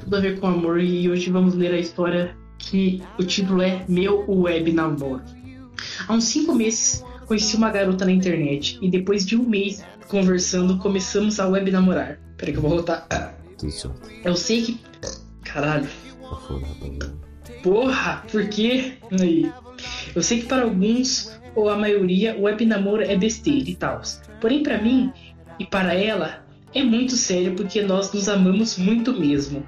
Tudo 0.00 0.16
a 0.16 0.20
ver 0.20 0.40
com 0.40 0.46
amor 0.46 0.80
e 0.80 1.10
hoje 1.10 1.30
vamos 1.30 1.54
ler 1.54 1.74
a 1.74 1.78
história 1.78 2.36
que 2.58 3.02
o 3.18 3.24
título 3.24 3.60
é 3.60 3.84
Meu 3.88 4.24
Web 4.28 4.72
Namoro. 4.72 5.22
Há 6.08 6.14
uns 6.14 6.24
cinco 6.24 6.54
meses 6.54 7.04
conheci 7.26 7.56
uma 7.56 7.70
garota 7.70 8.04
na 8.04 8.12
internet 8.12 8.78
e 8.80 8.88
depois 8.88 9.26
de 9.26 9.36
um 9.36 9.42
mês 9.42 9.84
conversando 10.08 10.78
começamos 10.78 11.38
a 11.38 11.48
web 11.48 11.70
namorar. 11.70 12.18
Peraí 12.36 12.52
que 12.52 12.58
eu 12.58 12.62
vou 12.62 12.70
voltar. 12.70 13.06
Tudo 13.58 13.72
certo. 13.72 14.00
Eu 14.24 14.36
sei 14.36 14.62
que. 14.62 14.80
Caralho. 15.42 15.88
Porra, 17.62 18.22
por 18.30 18.48
quê? 18.48 18.94
Aí. 19.20 19.50
Eu 20.14 20.22
sei 20.22 20.40
que 20.40 20.46
para 20.46 20.62
alguns, 20.62 21.32
ou 21.54 21.68
a 21.68 21.76
maioria, 21.76 22.36
o 22.36 22.42
web 22.42 22.64
namoro 22.64 23.02
é 23.02 23.16
besteira 23.16 23.70
e 23.70 23.74
tal. 23.74 24.00
Porém, 24.40 24.62
para 24.62 24.80
mim 24.80 25.12
e 25.58 25.64
para 25.64 25.94
ela, 25.94 26.44
é 26.74 26.82
muito 26.82 27.16
sério 27.16 27.54
porque 27.54 27.80
nós 27.82 28.12
nos 28.12 28.28
amamos 28.28 28.76
muito 28.76 29.12
mesmo. 29.18 29.64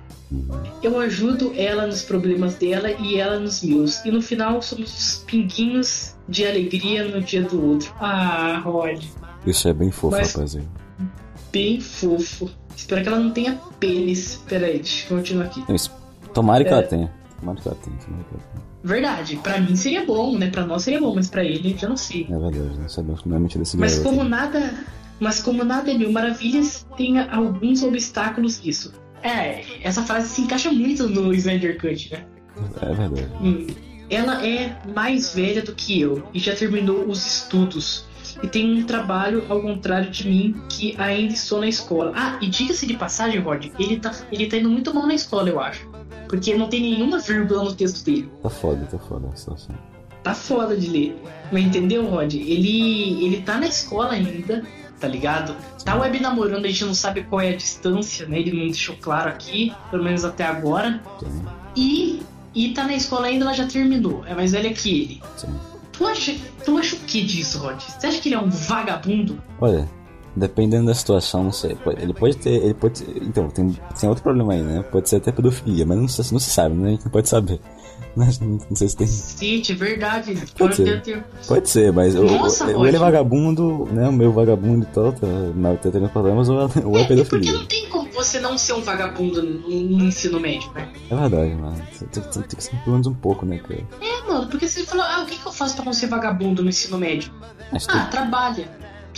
Eu 0.82 1.00
ajudo 1.00 1.54
ela 1.56 1.86
nos 1.86 2.02
problemas 2.02 2.56
dela 2.56 2.90
e 2.90 3.16
ela 3.18 3.38
nos 3.38 3.62
meus. 3.62 4.04
E 4.04 4.10
no 4.10 4.20
final 4.20 4.60
somos 4.60 4.94
os 4.94 5.24
pinguinhos 5.26 6.14
de 6.28 6.46
alegria 6.46 7.04
no 7.04 7.22
dia 7.22 7.42
do 7.42 7.64
outro. 7.64 7.94
Ah, 7.98 8.60
Rod. 8.62 9.02
Isso 9.46 9.68
é 9.68 9.72
bem 9.72 9.90
fofo, 9.90 10.16
Mas, 10.16 10.34
rapaziada. 10.34 10.68
Bem 11.50 11.80
fofo. 11.80 12.50
Espero 12.76 13.02
que 13.02 13.08
ela 13.08 13.18
não 13.18 13.30
tenha 13.30 13.58
pênis. 13.80 14.42
Pera 14.46 14.66
aí, 14.66 14.74
deixa 14.74 15.06
eu 15.06 15.16
continuar 15.16 15.46
aqui. 15.46 15.64
Tomara 16.34 16.62
que 16.62 16.70
é... 16.70 16.72
ela 16.74 16.82
tenha. 16.82 17.12
Tomara 17.40 17.60
que 17.60 17.68
ela 17.68 17.76
tenha, 17.82 17.96
tomara 17.96 18.24
que 18.24 18.34
ela 18.34 18.44
tenha. 18.52 18.67
Verdade, 18.82 19.36
pra 19.42 19.60
mim 19.60 19.74
seria 19.76 20.04
bom, 20.06 20.36
né? 20.38 20.50
Pra 20.50 20.64
nós 20.64 20.82
seria 20.82 21.00
bom, 21.00 21.14
mas 21.14 21.28
pra 21.28 21.44
ele 21.44 21.76
já 21.76 21.88
não 21.88 21.96
sei. 21.96 22.26
É 22.30 22.38
verdade, 22.38 22.78
não 22.78 22.88
sabemos 22.88 23.20
como 23.22 23.34
é 23.34 23.38
a 23.38 23.40
mente 23.40 23.58
desse 23.58 23.76
Mas 23.76 23.98
garoto. 23.98 24.08
como 24.16 24.28
nada. 24.28 24.74
Mas 25.20 25.42
como 25.42 25.64
nada 25.64 25.90
é 25.90 25.94
mil 25.94 26.12
maravilhas, 26.12 26.86
tem 26.96 27.18
alguns 27.18 27.82
obstáculos 27.82 28.62
nisso. 28.62 28.92
É, 29.20 29.64
essa 29.82 30.02
frase 30.02 30.28
se 30.28 30.42
encaixa 30.42 30.70
muito 30.70 31.08
no 31.08 31.34
Snyder 31.34 31.76
Cut, 31.80 32.12
né? 32.12 32.24
É 32.80 32.94
verdade. 32.94 33.26
Hum, 33.40 33.66
Ela 34.08 34.46
é 34.46 34.76
mais 34.94 35.34
velha 35.34 35.60
do 35.60 35.74
que 35.74 36.00
eu 36.00 36.22
e 36.32 36.38
já 36.38 36.54
terminou 36.54 37.04
os 37.08 37.26
estudos. 37.26 38.06
E 38.40 38.46
tem 38.46 38.78
um 38.78 38.84
trabalho 38.84 39.44
ao 39.48 39.60
contrário 39.60 40.08
de 40.10 40.28
mim 40.28 40.54
que 40.68 40.94
ainda 40.98 41.34
estou 41.34 41.58
na 41.58 41.66
escola. 41.66 42.12
Ah, 42.14 42.38
e 42.40 42.46
diga-se 42.46 42.86
de 42.86 42.94
passagem, 42.94 43.40
Rod, 43.40 43.66
ele 43.76 43.98
tá, 43.98 44.14
ele 44.30 44.46
tá 44.46 44.56
indo 44.56 44.70
muito 44.70 44.94
mal 44.94 45.06
na 45.08 45.14
escola, 45.14 45.48
eu 45.48 45.58
acho. 45.58 45.90
Porque 46.28 46.54
não 46.54 46.68
tem 46.68 46.80
nenhuma 46.80 47.18
vírgula 47.18 47.64
no 47.64 47.74
texto 47.74 48.04
dele. 48.04 48.30
Tá 48.42 48.50
foda, 48.50 48.86
tá 48.90 48.98
foda 48.98 49.28
a 49.32 49.36
situação. 49.36 49.74
Tá 50.22 50.34
foda 50.34 50.76
de 50.76 50.88
ler. 50.88 51.22
Mas 51.50 51.64
entendeu, 51.64 52.06
Rod? 52.06 52.34
Ele, 52.34 53.24
ele 53.24 53.42
tá 53.42 53.58
na 53.58 53.66
escola 53.66 54.12
ainda, 54.12 54.62
tá 55.00 55.08
ligado? 55.08 55.56
Tá 55.84 55.96
web 55.96 56.20
namorando, 56.20 56.64
a 56.64 56.68
gente 56.68 56.84
não 56.84 56.92
sabe 56.94 57.22
qual 57.22 57.40
é 57.40 57.50
a 57.50 57.56
distância, 57.56 58.26
né? 58.26 58.38
Ele 58.40 58.52
não 58.52 58.66
deixou 58.66 58.96
claro 59.00 59.28
aqui, 59.30 59.72
pelo 59.90 60.04
menos 60.04 60.24
até 60.24 60.44
agora. 60.44 61.00
Sim, 61.20 61.42
E, 61.74 62.22
e 62.54 62.74
tá 62.74 62.84
na 62.84 62.94
escola 62.94 63.26
ainda, 63.28 63.44
ela 63.46 63.54
já 63.54 63.66
terminou. 63.66 64.24
É 64.26 64.34
mais 64.34 64.52
velha 64.52 64.72
que 64.72 64.90
ele. 65.02 65.22
sim. 65.36 65.48
Tu 65.92 66.06
acha, 66.06 66.32
tu 66.64 66.78
acha 66.78 66.94
o 66.94 66.98
que 67.00 67.22
disso, 67.22 67.58
Rod? 67.58 67.80
Você 67.80 68.06
acha 68.06 68.20
que 68.20 68.28
ele 68.28 68.36
é 68.36 68.38
um 68.38 68.48
vagabundo? 68.48 69.42
Olha, 69.60 69.88
dependendo 70.38 70.86
da 70.86 70.94
situação, 70.94 71.44
não 71.44 71.52
sei. 71.52 71.76
Ele 71.98 72.14
pode 72.14 72.36
ter. 72.36 72.50
Ele 72.50 72.74
pode 72.74 73.04
então, 73.22 73.48
tem, 73.48 73.76
tem 73.98 74.08
outro 74.08 74.22
problema 74.24 74.52
aí, 74.52 74.62
né? 74.62 74.82
Pode 74.90 75.08
ser 75.08 75.16
até 75.16 75.30
pedofilia, 75.32 75.84
mas 75.84 75.98
não, 75.98 76.08
se- 76.08 76.32
não 76.32 76.40
se 76.40 76.50
sabe, 76.50 76.74
né? 76.74 76.88
A 76.88 76.90
gente 76.92 77.04
não 77.04 77.12
pode 77.12 77.28
saber. 77.28 77.60
Não, 78.16 78.26
não 78.68 78.74
sei 78.76 78.88
se 78.88 78.96
tem. 78.96 79.06
Cite, 79.06 79.72
é 79.72 79.74
verdade. 79.76 80.34
Pode 80.56 80.74
ser. 80.76 81.24
Pode 81.46 81.68
ser, 81.68 81.92
mas 81.92 82.14
Nossa, 82.14 82.64
ou 82.76 82.86
ele 82.86 82.96
é 82.96 82.98
vagabundo, 82.98 83.86
né? 83.92 84.08
O 84.08 84.12
meu 84.12 84.32
vagabundo 84.32 84.84
e 84.84 84.86
tal, 84.92 85.12
tá, 85.12 85.26
mas 85.54 85.80
tá 85.80 85.90
tendo 85.90 86.08
problemas, 86.08 86.48
ou, 86.48 86.62
é- 86.62 86.62
ou 86.84 86.98
é 86.98 87.02
É, 87.02 87.04
porque 87.04 87.06
pedofilia. 87.06 87.52
não 87.52 87.66
tem 87.66 87.88
como 87.88 88.10
você 88.10 88.40
não 88.40 88.58
ser 88.58 88.72
um 88.72 88.80
vagabundo 88.82 89.40
no, 89.42 89.68
no 89.68 90.04
ensino 90.04 90.40
médio, 90.40 90.68
né? 90.74 90.88
É 91.10 91.14
verdade, 91.14 91.54
mano. 91.54 91.80
Tem, 91.98 92.08
tem- 92.22 92.42
tem 92.42 92.56
que 92.56 92.64
ser 92.64 92.76
pelo 92.78 92.92
menos 92.92 93.06
um 93.06 93.14
pouco, 93.14 93.46
né, 93.46 93.58
cara? 93.58 93.86
É, 94.00 94.28
mano, 94.28 94.48
porque 94.48 94.66
você 94.68 94.84
fala, 94.84 95.04
ah, 95.16 95.22
o 95.22 95.26
que, 95.26 95.36
que 95.38 95.46
eu 95.46 95.52
faço 95.52 95.76
pra 95.76 95.84
não 95.84 95.92
ser 95.92 96.06
vagabundo 96.08 96.62
no 96.62 96.68
ensino 96.70 96.98
médio? 96.98 97.30
Mas 97.72 97.86
Ah, 97.88 98.06
trabalha. 98.06 98.68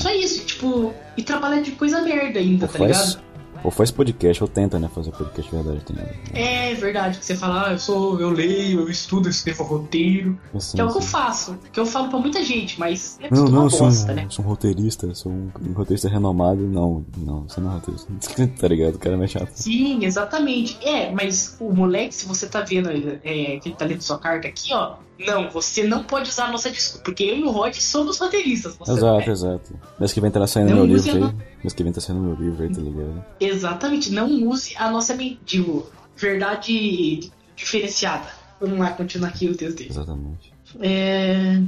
Só 0.01 0.11
isso, 0.15 0.45
tipo, 0.45 0.93
e 1.17 1.23
trabalha 1.23 1.63
de 1.63 1.73
coisa 1.73 2.01
merda 2.03 2.39
ainda, 2.39 2.67
tá 2.67 2.79
faz, 2.79 2.99
ligado? 3.15 3.31
ou 3.63 3.71
faz 3.71 3.91
podcast, 3.91 4.43
ou 4.43 4.49
tenta, 4.49 4.79
né, 4.79 4.89
fazer 4.95 5.11
podcast 5.11 5.51
de 5.51 5.63
verdade. 5.63 5.85
Tem, 5.85 6.43
É 6.43 6.75
verdade, 6.75 7.19
que 7.19 7.25
você 7.27 7.37
fala, 7.37 7.69
ah, 7.69 7.73
eu 7.73 7.79
sou, 7.79 8.19
eu 8.19 8.31
leio, 8.31 8.81
eu 8.81 8.89
estudo, 8.89 9.27
eu 9.27 9.31
escrevo 9.31 9.63
roteiro. 9.65 10.39
assim, 10.55 10.77
Que 10.77 10.81
é 10.81 10.85
o 10.85 10.91
que 10.91 10.97
eu 10.97 11.03
faço, 11.03 11.59
que 11.71 11.79
eu 11.79 11.85
falo 11.85 12.09
pra 12.09 12.19
muita 12.19 12.43
gente, 12.43 12.81
mas 12.81 13.19
é 13.21 13.29
Não, 13.31 13.45
não, 13.45 13.53
uma 13.53 13.63
eu 13.65 13.71
sou 13.71 13.81
bosta, 13.87 14.13
um, 14.13 14.15
né? 14.15 14.27
sou 14.31 14.45
um 14.45 14.49
roteirista, 14.49 15.15
sou 15.15 15.31
um, 15.31 15.51
um 15.69 15.73
roteirista 15.73 16.09
renomado. 16.09 16.63
Não, 16.63 17.05
não, 17.19 17.43
você 17.43 17.61
não 17.61 17.73
é 17.73 17.75
roteirista. 17.75 18.09
tá 18.59 18.69
ligado? 18.69 18.95
O 18.95 18.99
cara 18.99 19.15
é 19.17 19.19
mais 19.19 19.31
chato. 19.31 19.51
Sim, 19.53 20.05
exatamente. 20.05 20.79
É, 20.83 21.11
mas 21.11 21.57
o 21.61 21.71
moleque, 21.73 22.15
se 22.15 22.27
você 22.27 22.47
tá 22.47 22.63
vendo 22.63 22.89
é, 22.91 23.59
que 23.59 23.69
ele 23.69 23.77
tá 23.77 23.85
lendo 23.85 24.01
sua 24.01 24.19
carta 24.19 24.49
aqui, 24.49 24.73
ó. 24.73 24.95
Não, 25.27 25.51
você 25.51 25.85
não 25.85 26.05
pode 26.05 26.31
usar 26.31 26.47
a 26.47 26.53
nossa 26.53 26.71
desculpa, 26.71 27.05
porque 27.05 27.25
eu 27.25 27.37
e 27.39 27.43
o 27.43 27.51
Rod 27.51 27.75
somos 27.75 28.19
roteiristas. 28.19 28.79
Exato, 28.81 29.29
é. 29.29 29.33
exato. 29.33 29.81
Mês 29.99 30.13
que 30.13 30.21
vem 30.21 30.31
tá 30.31 30.47
saindo 30.47 30.71
Não 30.71 30.87
meu 30.87 30.97
livro 30.97 31.25
aí. 31.27 31.35
Mês 31.63 31.75
que 31.75 31.83
vem 31.83 31.93
tá 31.93 32.01
saindo 32.01 32.23
meu 32.23 32.35
livro 32.35 32.63
aí, 32.63 32.73
tá 32.73 32.81
ligado? 32.81 33.25
Exatamente, 33.39 34.13
não 34.13 34.29
use 34.49 34.75
a 34.77 34.91
nossa 34.91 35.15
mendigo. 35.15 35.87
Verdade 36.17 37.31
diferenciada. 37.57 38.27
Vamos 38.61 38.79
lá, 38.79 38.91
continuar 38.93 39.29
aqui 39.29 39.49
o 39.49 39.57
texto 39.57 39.79
dele. 39.79 39.91
Exatamente. 39.91 40.53
É, 40.81 41.61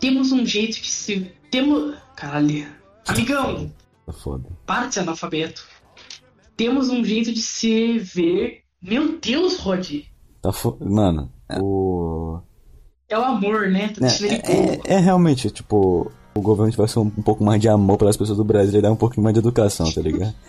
Temos 0.00 0.32
um 0.32 0.44
jeito 0.44 0.80
de 0.80 0.90
se. 0.90 1.32
Temos. 1.50 1.94
Caralho. 2.16 2.66
Amigão, 3.06 3.70
Tá 4.06 4.12
foda. 4.12 4.48
para 4.66 4.86
de 4.86 4.94
ser 4.94 5.00
analfabeto. 5.00 5.66
Temos 6.56 6.88
um 6.88 7.04
jeito 7.04 7.32
de 7.32 7.40
se 7.40 7.98
ver. 7.98 8.62
Meu 8.80 9.18
Deus, 9.18 9.58
Rod. 9.58 10.02
Tá 10.40 10.52
fo... 10.52 10.76
Mano, 10.80 11.32
o. 11.60 12.40
É 13.08 13.18
o 13.18 13.22
amor, 13.22 13.68
né? 13.68 13.88
Tá 13.88 14.00
bobo. 14.06 14.24
É, 14.26 14.80
é, 14.92 14.94
é 14.94 14.98
realmente, 14.98 15.50
tipo, 15.50 16.10
o 16.34 16.40
governo 16.40 16.70
tivesse 16.72 16.98
um, 16.98 17.02
um 17.02 17.22
pouco 17.22 17.44
mais 17.44 17.60
de 17.60 17.68
amor 17.68 17.96
pelas 17.98 18.16
pessoas 18.16 18.38
do 18.38 18.44
Brasil 18.44 18.78
e 18.78 18.82
dar 18.82 18.90
um 18.92 18.96
pouquinho 18.96 19.22
mais 19.22 19.34
de 19.34 19.40
educação, 19.40 19.90
tá 19.92 20.00
ligado? 20.00 20.34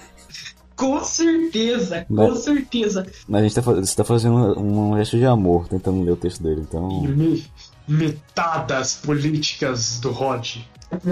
Com 0.76 1.02
certeza, 1.06 2.04
com 2.06 2.16
Mas- 2.16 2.40
certeza. 2.40 3.08
Mas 3.30 3.40
a 3.40 3.44
gente 3.48 3.56
tá, 3.56 3.62
você 3.62 3.96
tá 3.96 4.04
fazendo 4.04 4.36
um, 4.60 4.92
um 4.92 4.98
gesto 4.98 5.18
de 5.18 5.26
amor 5.26 5.70
tentando 5.70 6.04
ler 6.04 6.12
o 6.12 6.18
texto 6.18 6.44
dele, 6.44 6.66
então. 6.68 7.02
Metadas 7.88 8.96
políticas 8.96 10.00
do 10.02 10.12
Rod. 10.12 10.58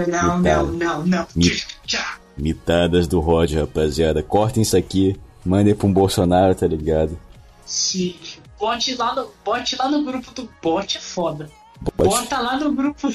Não, 0.06 0.38
não, 0.38 0.66
não, 0.66 1.06
não. 1.06 1.26
Me- 1.34 1.50
Tchau. 1.86 2.00
Mitadas 2.36 3.06
do 3.08 3.20
Rod, 3.20 3.52
rapaziada. 3.54 4.22
Cortem 4.22 4.62
isso 4.62 4.76
aqui, 4.76 5.16
mandem 5.44 5.74
pra 5.74 5.86
um 5.86 5.92
Bolsonaro, 5.94 6.54
tá 6.54 6.66
ligado? 6.66 7.16
Sim. 7.64 8.14
Bote 8.58 8.94
lá 8.94 9.14
no, 9.14 9.30
bote 9.44 9.76
lá 9.76 9.88
no 9.88 10.04
grupo 10.04 10.30
do 10.32 10.50
bot 10.62 10.96
é 10.96 11.00
foda. 11.00 11.50
Pode. 11.96 12.08
Bota 12.08 12.38
lá 12.38 12.56
no 12.58 12.72
grupo 12.72 13.08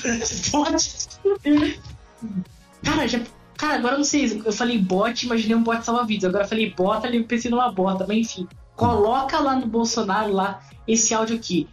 bot. 0.52 1.10
Cara, 2.84 3.08
já. 3.08 3.22
Cara, 3.58 3.76
agora 3.76 3.94
eu 3.96 3.98
não 4.00 4.06
sei. 4.06 4.42
Eu 4.46 4.54
falei 4.54 4.78
bot, 4.78 5.26
imaginei 5.26 5.56
um 5.56 5.64
bot 5.64 5.84
salva-vidas. 5.84 6.30
Agora 6.30 6.46
eu 6.46 6.50
falei 6.50 6.74
bota, 6.74 7.08
ali 7.08 7.18
eu 7.18 7.26
pensei 7.26 7.50
numa 7.52 7.72
bota, 7.72 8.06
mas 8.08 8.18
enfim. 8.18 8.48
Coloca 8.76 9.40
lá 9.40 9.56
no 9.56 9.68
Bolsonaro 9.68 10.32
lá 10.32 10.62
esse 10.88 11.14
áudio 11.14 11.36
aqui. 11.36 11.68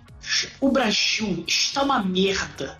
O 0.60 0.70
Brasil 0.70 1.44
está 1.46 1.82
uma 1.82 2.02
merda. 2.02 2.78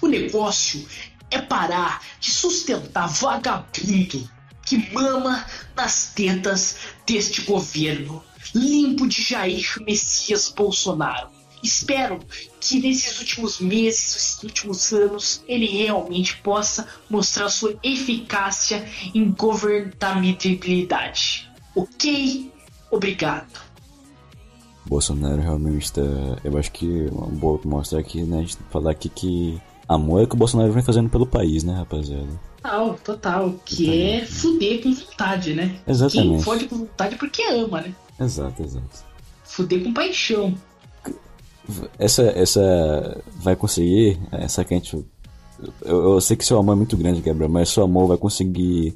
O 0.00 0.08
negócio 0.08 0.84
é 1.30 1.40
parar 1.40 2.02
de 2.18 2.30
sustentar 2.30 3.08
vagabundo 3.08 4.28
que 4.64 4.92
mama 4.92 5.46
nas 5.74 6.12
tetas 6.14 6.76
deste 7.06 7.42
governo 7.42 8.22
limpo 8.54 9.06
de 9.06 9.22
Jair 9.22 9.64
Messias 9.86 10.52
Bolsonaro. 10.54 11.28
Espero 11.62 12.18
que 12.60 12.80
nesses 12.80 13.18
últimos 13.18 13.60
meses, 13.60 14.16
esses 14.16 14.42
últimos 14.42 14.92
anos, 14.92 15.42
ele 15.48 15.66
realmente 15.66 16.36
possa 16.36 16.86
mostrar 17.10 17.48
sua 17.48 17.74
eficácia 17.82 18.86
em 19.14 19.30
governabilidade. 19.30 21.50
Ok? 21.74 22.52
Obrigado. 22.90 23.68
Bolsonaro 24.86 25.42
realmente 25.42 25.92
tá. 25.92 26.00
Eu 26.42 26.56
acho 26.56 26.72
que 26.72 27.06
é 27.06 27.10
boa 27.10 27.60
mostrar 27.64 28.00
aqui, 28.00 28.22
né? 28.22 28.38
A 28.38 28.40
gente 28.40 28.56
falar 28.70 28.92
aqui 28.92 29.08
que 29.08 29.60
amor 29.86 30.20
é 30.20 30.24
o 30.24 30.28
que 30.28 30.34
o 30.34 30.38
Bolsonaro 30.38 30.72
vem 30.72 30.82
fazendo 30.82 31.10
pelo 31.10 31.26
país, 31.26 31.64
né, 31.64 31.74
rapaziada? 31.74 32.40
Total, 32.62 32.98
total. 33.04 33.54
Que 33.64 34.02
é 34.02 34.24
fuder 34.24 34.82
com 34.82 34.94
vontade, 34.94 35.54
né? 35.54 35.78
Quem 35.84 35.94
Exatamente. 35.94 36.44
fode 36.44 36.68
com 36.68 36.78
vontade 36.78 37.14
é 37.14 37.18
porque 37.18 37.42
ama, 37.42 37.82
né? 37.82 37.94
Exato, 38.20 38.62
exato. 38.62 39.04
Fuder 39.44 39.82
com 39.82 39.92
paixão. 39.92 40.54
Essa, 41.98 42.22
essa 42.22 43.22
vai 43.36 43.54
conseguir, 43.54 44.18
essa 44.32 44.64
que 44.64 44.74
a 44.74 44.76
gente. 44.76 45.04
Eu, 45.82 46.14
eu 46.14 46.20
sei 46.20 46.36
que 46.36 46.44
seu 46.44 46.58
amor 46.58 46.72
é 46.72 46.76
muito 46.76 46.96
grande, 46.96 47.20
Gabriel, 47.20 47.50
mas 47.50 47.68
seu 47.68 47.82
amor 47.82 48.08
vai 48.08 48.16
conseguir 48.16 48.94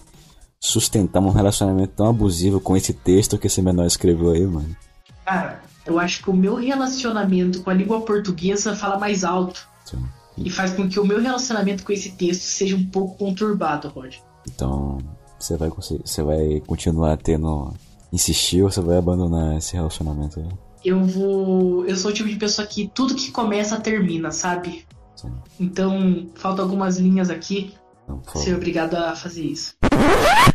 sustentar 0.60 1.20
um 1.20 1.30
relacionamento 1.30 1.94
tão 1.96 2.06
abusivo 2.06 2.60
com 2.60 2.76
esse 2.76 2.92
texto 2.92 3.36
que 3.36 3.48
esse 3.48 3.60
menor 3.60 3.84
escreveu 3.84 4.30
aí, 4.30 4.46
mano. 4.46 4.76
Cara, 5.24 5.60
eu 5.84 5.98
acho 5.98 6.22
que 6.22 6.30
o 6.30 6.34
meu 6.34 6.54
relacionamento 6.54 7.62
com 7.62 7.70
a 7.70 7.74
língua 7.74 8.00
portuguesa 8.02 8.76
fala 8.76 8.98
mais 8.98 9.24
alto. 9.24 9.66
Sim. 9.84 10.04
E 10.36 10.48
faz 10.48 10.72
com 10.72 10.88
que 10.88 10.98
o 10.98 11.04
meu 11.04 11.20
relacionamento 11.20 11.84
com 11.84 11.92
esse 11.92 12.12
texto 12.12 12.42
seja 12.42 12.76
um 12.76 12.86
pouco 12.86 13.18
conturbado, 13.18 13.88
Rod. 13.88 14.14
Então, 14.48 14.98
você 15.38 15.56
vai 15.56 15.68
conseguir, 15.68 16.02
você 16.06 16.22
vai 16.22 16.62
continuar 16.66 17.16
tendo 17.18 17.74
insistir 18.12 18.62
ou 18.62 18.70
você 18.70 18.80
vai 18.80 18.98
abandonar 18.98 19.56
esse 19.56 19.74
relacionamento? 19.74 20.40
né? 20.40 20.48
Eu 20.84 21.04
vou. 21.04 21.84
Eu 21.86 21.96
sou 21.96 22.10
o 22.10 22.14
tipo 22.14 22.28
de 22.28 22.36
pessoa 22.36 22.66
que 22.66 22.90
tudo 22.92 23.14
que 23.14 23.30
começa 23.30 23.80
termina, 23.80 24.30
sabe? 24.32 24.84
Sim. 25.14 25.30
Então, 25.60 26.26
faltam 26.34 26.64
algumas 26.64 26.98
linhas 26.98 27.30
aqui. 27.30 27.72
Não, 28.08 28.20
Ser 28.34 28.56
obrigado 28.56 28.94
a 28.96 29.14
fazer 29.14 29.44
isso. 29.44 29.74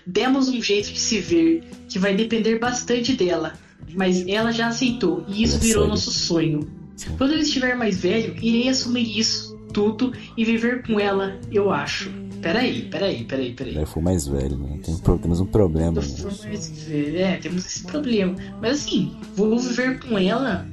Demos 0.06 0.50
um 0.50 0.62
jeito 0.62 0.92
de 0.92 1.00
se 1.00 1.20
ver 1.20 1.64
que 1.88 1.98
vai 1.98 2.16
depender 2.16 2.60
bastante 2.60 3.14
dela, 3.14 3.54
mas 3.96 4.28
ela 4.28 4.52
já 4.52 4.68
aceitou 4.68 5.24
e 5.28 5.44
isso 5.44 5.56
É 5.56 5.60
virou 5.60 5.84
sério? 5.84 5.90
nosso 5.90 6.12
sonho. 6.12 6.60
Sim. 6.96 7.16
Quando 7.18 7.32
eu 7.34 7.40
estiver 7.40 7.76
mais 7.76 7.98
velho, 7.98 8.36
irei 8.42 8.68
assumir 8.70 9.18
isso 9.18 9.47
tudo 9.78 10.12
e 10.36 10.44
viver 10.44 10.82
com 10.82 11.00
ela, 11.00 11.40
eu 11.52 11.72
acho. 11.72 12.10
Peraí, 12.42 12.84
peraí, 12.90 13.24
peraí, 13.26 13.54
peraí. 13.54 13.76
Eu 13.76 13.86
for 13.86 14.02
mais 14.02 14.28
velho, 14.28 14.58
né? 14.58 14.80
Tem, 14.84 14.98
temos 15.20 15.40
um 15.40 15.46
problema. 15.46 15.98
Eu 15.98 16.02
né? 16.02 16.08
for 16.18 16.48
mais 16.48 16.70
velho, 16.88 17.18
É, 17.20 17.38
temos 17.38 17.64
esse 17.64 17.84
problema. 17.84 18.36
Mas 18.60 18.80
assim, 18.80 19.16
vou 19.36 19.58
viver 19.60 20.00
com 20.00 20.18
ela, 20.18 20.66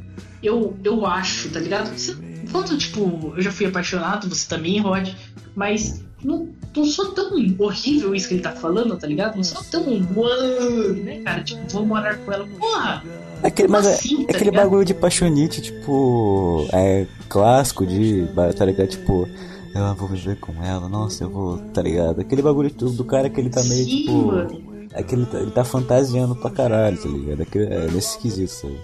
eu, 0.42 0.74
eu 0.82 1.04
acho, 1.04 1.50
tá 1.50 1.60
ligado? 1.60 1.94
Você- 1.94 2.16
Quando, 2.50 2.76
tipo, 2.78 3.34
eu 3.36 3.42
já 3.42 3.50
fui 3.52 3.66
apaixonado, 3.66 4.26
você 4.28 4.48
também, 4.48 4.80
Rod, 4.80 5.08
mas 5.54 6.02
não, 6.24 6.48
não 6.76 6.84
sou 6.84 7.12
tão 7.12 7.30
horrível 7.58 8.14
isso 8.14 8.26
que 8.28 8.34
ele 8.34 8.42
tá 8.42 8.52
falando, 8.52 8.96
tá 8.96 9.06
ligado? 9.06 9.36
Não 9.36 9.44
sou 9.44 9.62
tão. 9.70 9.82
Uau, 10.16 10.92
né, 11.04 11.20
cara? 11.24 11.42
Tipo, 11.44 11.60
vou 11.70 11.86
morar 11.86 12.16
com 12.18 12.32
ela. 12.32 12.46
Porra! 12.58 13.04
Aquele, 13.42 13.68
mas 13.68 13.86
é, 13.86 13.92
assim, 13.94 14.16
tá 14.24 14.30
aquele 14.30 14.50
ligado? 14.50 14.64
bagulho 14.64 14.84
de 14.84 14.94
paixonite, 14.94 15.60
tipo. 15.60 16.66
É 16.72 17.06
clássico 17.28 17.86
de. 17.86 18.26
Tá 18.56 18.64
ligado? 18.64 18.88
Tipo. 18.88 19.28
Eu 19.74 19.94
vou 19.96 20.06
viver 20.08 20.36
com 20.38 20.52
ela, 20.62 20.88
nossa, 20.88 21.24
eu 21.24 21.30
vou. 21.30 21.58
Tá 21.72 21.82
ligado? 21.82 22.20
Aquele 22.20 22.40
bagulho 22.42 22.70
do, 22.72 22.90
do 22.90 23.04
cara 23.04 23.28
que 23.28 23.40
ele 23.40 23.50
tá 23.50 23.62
meio 23.64 23.84
Sim, 23.84 23.96
tipo. 24.02 24.26
mano. 24.26 24.74
É 24.92 25.02
que 25.02 25.14
ele 25.16 25.26
tá, 25.26 25.40
ele 25.40 25.50
tá 25.50 25.64
fantasiando 25.64 26.36
pra 26.36 26.48
caralho, 26.50 26.96
tá 26.96 27.08
ligado? 27.08 27.42
É, 27.42 27.44
que- 27.44 27.58
é 27.58 27.86
nesse 27.90 28.10
esquisito, 28.16 28.48
sabe? 28.50 28.78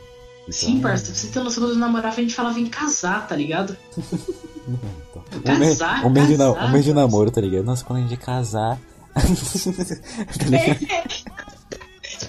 Então, 0.50 0.68
Sim, 0.68 0.80
parça, 0.80 1.06
pra 1.06 1.14
você 1.14 1.26
ter 1.28 1.40
noção 1.40 1.62
quando 1.62 1.72
eu 1.74 1.78
namorava, 1.78 2.16
a 2.16 2.20
gente 2.20 2.34
falava 2.34 2.58
em 2.58 2.66
casar, 2.66 3.26
tá 3.26 3.36
ligado? 3.36 3.76
então. 3.88 5.24
Um 5.54 5.58
mês, 5.58 5.78
Casar, 5.78 6.06
um 6.06 6.10
mês 6.10 6.26
de, 6.26 6.36
na- 6.36 6.52
casar, 6.52 6.64
um 6.66 6.72
mês 6.72 6.84
de 6.84 6.92
parça. 6.92 7.06
namoro, 7.08 7.30
tá 7.30 7.40
ligado? 7.40 7.64
Nossa, 7.64 7.84
quando 7.84 7.98
a 8.00 8.02
gente 8.08 8.16
casar. 8.16 8.78
tá 9.14 10.44
ligado? 10.46 10.80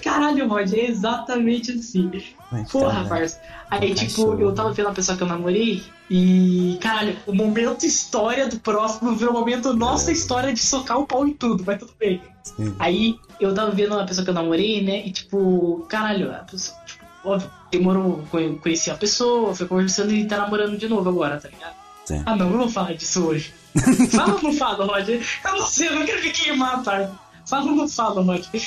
Caralho, 0.02 0.48
Rod, 0.48 0.72
é 0.72 0.86
exatamente 0.86 1.72
assim. 1.72 2.10
A 2.50 2.56
gente 2.58 2.70
Porra, 2.70 2.94
casar. 2.94 3.08
parça. 3.08 3.40
Aí, 3.70 3.94
tipo, 3.94 4.10
Cachorro. 4.10 4.40
eu 4.40 4.52
tava 4.54 4.72
vendo 4.72 4.88
a 4.88 4.92
pessoa 4.92 5.16
que 5.16 5.22
eu 5.22 5.26
namorei 5.28 5.82
e, 6.10 6.78
caralho, 6.80 7.16
o 7.26 7.32
momento 7.34 7.86
história 7.86 8.46
do 8.48 8.58
próximo 8.58 9.14
virou 9.14 9.34
o 9.34 9.38
momento 9.38 9.72
nossa 9.74 10.10
É. 10.10 10.14
história 10.14 10.52
de 10.52 10.60
socar 10.60 10.98
o 10.98 11.06
pau 11.06 11.26
em 11.26 11.32
tudo, 11.32 11.62
mas 11.66 11.78
tudo 11.78 11.92
bem. 11.98 12.20
Sim. 12.42 12.74
Aí 12.78 13.16
eu 13.40 13.54
tava 13.54 13.70
vendo 13.70 13.94
uma 13.94 14.04
pessoa 14.04 14.24
que 14.24 14.30
eu 14.30 14.34
namorei, 14.34 14.82
né? 14.84 15.06
E 15.06 15.10
tipo, 15.12 15.86
caralho, 15.88 16.30
a 16.32 16.38
pessoa, 16.40 16.76
óbvio, 17.24 17.50
demorou, 17.70 18.24
conhe- 18.30 18.56
conheci 18.56 18.90
a 18.90 18.94
pessoa, 18.94 19.54
foi 19.54 19.66
conversando 19.66 20.12
e 20.12 20.24
tá 20.26 20.36
namorando 20.38 20.76
de 20.76 20.88
novo 20.88 21.08
agora, 21.08 21.38
tá 21.38 21.48
ligado? 21.48 21.74
Sim. 22.04 22.22
Ah 22.26 22.34
não, 22.36 22.46
eu 22.46 22.52
não 22.52 22.58
vou 22.60 22.68
falar 22.68 22.94
disso 22.94 23.24
hoje. 23.24 23.54
fala 24.10 24.34
ou 24.34 24.42
não 24.42 24.52
fala, 24.52 24.84
Roger? 24.86 25.20
Eu 25.44 25.52
não 25.52 25.66
sei, 25.66 25.88
eu 25.88 25.94
não 25.94 26.04
quero 26.04 26.22
me 26.22 26.30
queimar, 26.30 26.82
tá? 26.82 27.10
Fala 27.46 27.70
ou 27.70 27.76
não 27.76 27.88
fala, 27.88 28.22
Roger? 28.22 28.62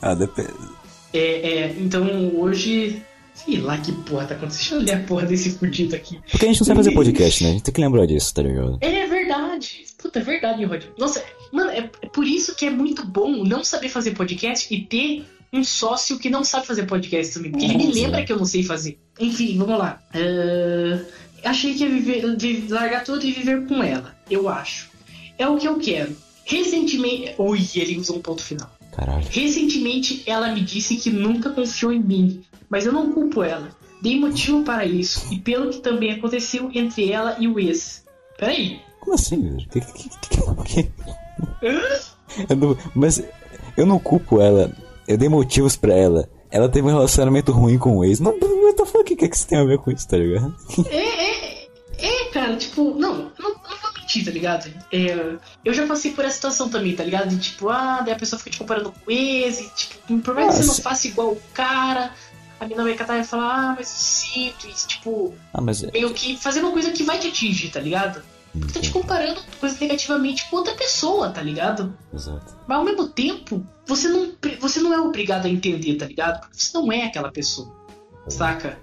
Ah, 0.00 0.14
depende. 0.14 0.52
É, 1.12 1.18
é, 1.58 1.76
então 1.78 2.04
hoje. 2.36 3.02
Sei 3.34 3.58
lá 3.58 3.78
que 3.78 3.90
porra 3.92 4.26
tá 4.26 4.34
acontecendo. 4.34 4.84
Deixa 4.84 4.94
eu 4.94 4.98
ler 4.98 5.02
a 5.04 5.06
porra 5.06 5.24
desse 5.24 5.52
fudido 5.52 5.96
aqui. 5.96 6.20
Porque 6.30 6.44
a 6.44 6.48
gente 6.48 6.60
não 6.60 6.66
sabe 6.66 6.76
fazer 6.80 6.92
podcast, 6.92 7.42
né? 7.42 7.48
A 7.48 7.52
gente 7.54 7.62
tem 7.62 7.72
que 7.74 7.80
lembrar 7.80 8.06
disso, 8.06 8.34
tá 8.34 8.42
ligado? 8.42 8.76
É 8.82 9.06
verdade. 9.06 9.86
Puta, 9.96 10.18
é 10.18 10.22
verdade, 10.22 10.64
Rod. 10.66 10.82
Nossa, 10.98 11.24
mano, 11.50 11.70
é, 11.70 11.90
é 12.02 12.06
por 12.08 12.26
isso 12.26 12.54
que 12.54 12.66
é 12.66 12.70
muito 12.70 13.06
bom 13.06 13.42
não 13.42 13.64
saber 13.64 13.88
fazer 13.88 14.10
podcast 14.10 14.72
e 14.72 14.82
ter 14.82 15.24
um 15.52 15.62
sócio 15.62 16.18
que 16.18 16.30
não 16.30 16.44
sabe 16.44 16.66
fazer 16.66 16.86
podcast 16.86 17.34
também. 17.34 17.50
Porque 17.50 17.64
ele 17.66 17.76
me 17.76 17.92
lembra 17.92 18.24
que 18.24 18.32
eu 18.32 18.38
não 18.38 18.44
sei 18.46 18.62
fazer. 18.62 18.98
Enfim, 19.20 19.58
vamos 19.58 19.78
lá. 19.78 20.02
Ah, 20.14 21.04
achei 21.50 21.74
que 21.74 21.82
ia 21.84 21.90
viver, 21.90 22.36
vi- 22.36 22.66
largar 22.68 23.04
tudo 23.04 23.24
e 23.26 23.32
viver 23.32 23.66
com 23.66 23.82
ela. 23.82 24.16
Eu 24.30 24.48
acho. 24.48 24.90
É 25.38 25.46
o 25.46 25.56
que 25.58 25.68
eu 25.68 25.78
quero. 25.78 26.16
Recentemente. 26.44 27.34
Ui, 27.38 27.60
ele 27.74 27.98
usou 27.98 28.16
um 28.16 28.20
ponto 28.22 28.42
final. 28.42 28.70
Caralho. 28.92 29.26
Recentemente 29.30 30.22
ela 30.26 30.52
me 30.52 30.60
disse 30.60 30.96
que 30.96 31.10
nunca 31.10 31.50
confiou 31.50 31.92
em 31.92 32.00
mim, 32.00 32.42
mas 32.68 32.84
eu 32.86 32.92
não 32.92 33.12
culpo 33.12 33.42
ela. 33.42 33.70
Dei 34.02 34.18
motivo 34.18 34.64
para 34.64 34.84
isso, 34.84 35.32
e 35.32 35.38
pelo 35.38 35.70
que 35.70 35.78
também 35.78 36.10
aconteceu 36.12 36.70
entre 36.74 37.10
ela 37.12 37.36
e 37.38 37.46
o 37.46 37.58
ex. 37.60 38.04
Peraí. 38.36 38.80
Como 39.00 39.14
assim, 39.14 39.40
velho? 39.40 39.68
Que, 39.68 39.80
que, 39.80 40.08
que, 40.08 40.82
que- 40.82 40.90
Eu 42.48 42.56
não- 42.56 42.78
mas 42.94 43.22
eu 43.76 43.86
não 43.86 43.98
culpo 43.98 44.40
ela. 44.40 44.70
Eu 45.12 45.18
dei 45.18 45.28
motivos 45.28 45.76
pra 45.76 45.94
ela. 45.94 46.28
Ela 46.50 46.68
teve 46.68 46.86
um 46.86 46.90
relacionamento 46.90 47.50
ruim 47.52 47.78
com 47.78 47.96
o 47.98 48.04
ex. 48.04 48.20
Não, 48.20 48.32
what 48.32 48.76
the 48.76 48.84
fuck? 48.86 49.00
O 49.00 49.04
que, 49.04 49.16
que 49.16 49.34
isso 49.34 49.46
tem 49.46 49.58
a 49.58 49.64
ver 49.64 49.78
com 49.78 49.90
isso, 49.90 50.06
tá 50.06 50.16
ligado? 50.18 50.54
É, 50.90 50.96
é, 50.96 51.68
é, 51.98 52.24
cara, 52.32 52.56
tipo, 52.56 52.94
não, 52.94 53.32
não, 53.38 53.50
não 53.50 53.78
vou 53.80 53.92
mentir, 53.98 54.24
tá 54.24 54.30
ligado? 54.30 54.70
É, 54.92 55.36
eu 55.64 55.72
já 55.72 55.86
passei 55.86 56.12
por 56.12 56.24
essa 56.24 56.34
situação 56.34 56.68
também, 56.68 56.94
tá 56.94 57.04
ligado? 57.04 57.28
De 57.28 57.38
tipo, 57.38 57.68
ah, 57.68 58.00
daí 58.04 58.12
a 58.12 58.18
pessoa 58.18 58.38
fica 58.38 58.50
te 58.50 58.58
comparando 58.58 58.92
com 58.92 58.98
o 59.06 59.10
ex, 59.10 59.60
e 59.60 59.68
tipo, 59.74 60.18
por 60.20 60.34
mais 60.34 60.56
que 60.56 60.62
você 60.62 60.66
não 60.66 60.74
faça 60.74 61.06
igual 61.08 61.28
o 61.32 61.42
cara, 61.54 62.12
a 62.60 62.66
mina 62.66 62.82
vai 62.82 62.94
catar 62.94 63.18
e 63.18 63.24
falar, 63.24 63.54
ah, 63.54 63.74
mas 63.78 63.88
eu 63.88 63.96
sinto, 63.96 64.66
e 64.66 64.72
tipo, 64.86 65.34
Ah, 65.54 65.60
mas. 65.60 65.82
meio 65.82 66.12
que 66.12 66.36
fazer 66.36 66.60
uma 66.60 66.72
coisa 66.72 66.90
que 66.90 67.02
vai 67.02 67.18
te 67.18 67.28
atingir, 67.28 67.70
tá 67.70 67.80
ligado? 67.80 68.22
Porque 68.52 68.74
tá 68.74 68.80
te 68.80 68.90
comparando 68.90 69.40
coisas 69.58 69.80
negativamente 69.80 70.48
com 70.50 70.56
outra 70.56 70.74
pessoa, 70.74 71.30
tá 71.30 71.40
ligado? 71.42 71.96
Exato. 72.12 72.54
Mas 72.66 72.78
ao 72.78 72.84
mesmo 72.84 73.08
tempo, 73.08 73.64
você 73.86 74.08
não, 74.08 74.32
você 74.60 74.80
não 74.80 74.92
é 74.92 75.00
obrigado 75.00 75.46
a 75.46 75.48
entender, 75.48 75.96
tá 75.96 76.06
ligado? 76.06 76.40
Porque 76.40 76.56
você 76.58 76.76
não 76.76 76.92
é 76.92 77.06
aquela 77.06 77.32
pessoa, 77.32 77.74
saca? 78.28 78.78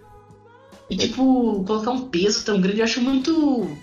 E 0.90 0.98
tipo, 0.98 1.64
colocar 1.66 1.92
um 1.92 2.08
peso 2.10 2.44
tão 2.44 2.60
grande 2.60 2.80
eu 2.80 2.84
acho 2.86 3.00
muito. 3.00 3.78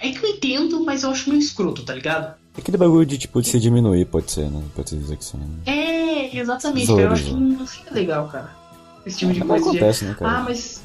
É 0.00 0.10
que 0.10 0.24
eu 0.24 0.30
entendo, 0.30 0.82
mas 0.84 1.02
eu 1.02 1.10
acho 1.10 1.28
meio 1.28 1.40
escroto, 1.40 1.84
tá 1.84 1.94
ligado? 1.94 2.34
Aquele 2.56 2.78
bagulho 2.78 3.04
de, 3.04 3.18
tipo, 3.18 3.42
de 3.42 3.48
se 3.48 3.60
diminuir, 3.60 4.06
pode 4.06 4.30
ser, 4.32 4.50
né? 4.50 4.62
Pode 4.74 4.88
ser 4.88 4.96
dizer 4.96 5.16
que 5.18 5.24
sim. 5.26 5.38
É, 5.66 6.38
exatamente, 6.38 6.86
cara. 6.86 7.02
Eu 7.02 7.10
acho 7.12 7.24
que 7.24 7.34
não 7.34 7.66
fica 7.66 7.94
legal, 7.94 8.28
cara. 8.28 8.56
Esse 9.04 9.18
tipo 9.18 9.32
de 9.34 9.40
Mas 9.40 9.48
coisa. 9.62 9.70
de- 9.72 9.76
acontece, 9.76 10.04
né, 10.06 10.16
cara? 10.18 10.38
Ah, 10.38 10.42
mas 10.42 10.80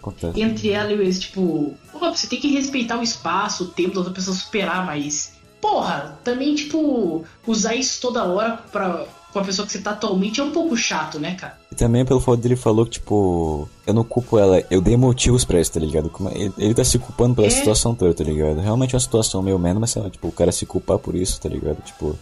Acontece. 0.00 0.40
entre 0.40 0.70
ela 0.70 0.92
e 0.92 0.96
o 0.98 1.02
ex, 1.02 1.20
tipo, 1.20 1.74
porra, 1.92 2.14
você 2.14 2.26
tem 2.26 2.40
que 2.40 2.48
respeitar 2.52 2.98
o 2.98 3.02
espaço, 3.02 3.64
o 3.64 3.68
tempo 3.68 3.94
da 3.94 4.00
outra 4.00 4.14
pessoa 4.14 4.36
superar, 4.36 4.84
mas, 4.86 5.32
porra, 5.60 6.18
também, 6.24 6.54
tipo, 6.54 7.24
usar 7.46 7.74
isso 7.74 8.00
toda 8.00 8.24
hora 8.24 8.56
pra, 8.70 9.04
com 9.32 9.38
a 9.40 9.44
pessoa 9.44 9.66
que 9.66 9.72
você 9.72 9.80
tá 9.80 9.90
atualmente 9.90 10.40
é 10.40 10.44
um 10.44 10.50
pouco 10.52 10.76
chato, 10.76 11.18
né, 11.18 11.34
cara? 11.34 11.58
E 11.70 11.74
também 11.74 12.04
pelo 12.04 12.20
fato 12.20 12.38
dele 12.38 12.56
falou 12.56 12.84
que, 12.84 12.92
tipo, 12.92 13.68
eu 13.86 13.92
não 13.92 14.04
culpo 14.04 14.38
ela, 14.38 14.62
eu 14.70 14.80
dei 14.80 14.96
motivos 14.96 15.44
pra 15.44 15.60
isso, 15.60 15.72
tá 15.72 15.80
ligado? 15.80 16.08
Como- 16.08 16.30
Ele, 16.30 16.52
ele 16.56 16.74
tá 16.74 16.84
se 16.84 16.98
culpando 16.98 17.34
pela 17.34 17.46
É. 17.48 17.50
situação 17.50 17.94
toda, 17.94 18.14
tá 18.14 18.24
ligado? 18.24 18.60
Realmente 18.60 18.94
é 18.94 18.96
uma 18.96 19.00
situação 19.00 19.42
meio 19.42 19.58
menos, 19.58 19.80
mas 19.80 19.90
sei 19.90 20.02
lá, 20.02 20.08
tipo, 20.10 20.28
o 20.28 20.32
cara 20.32 20.52
se 20.52 20.64
culpar 20.64 20.98
por 20.98 21.14
isso, 21.14 21.40
tá 21.40 21.48
ligado? 21.48 21.82
Tipo, 21.82 22.16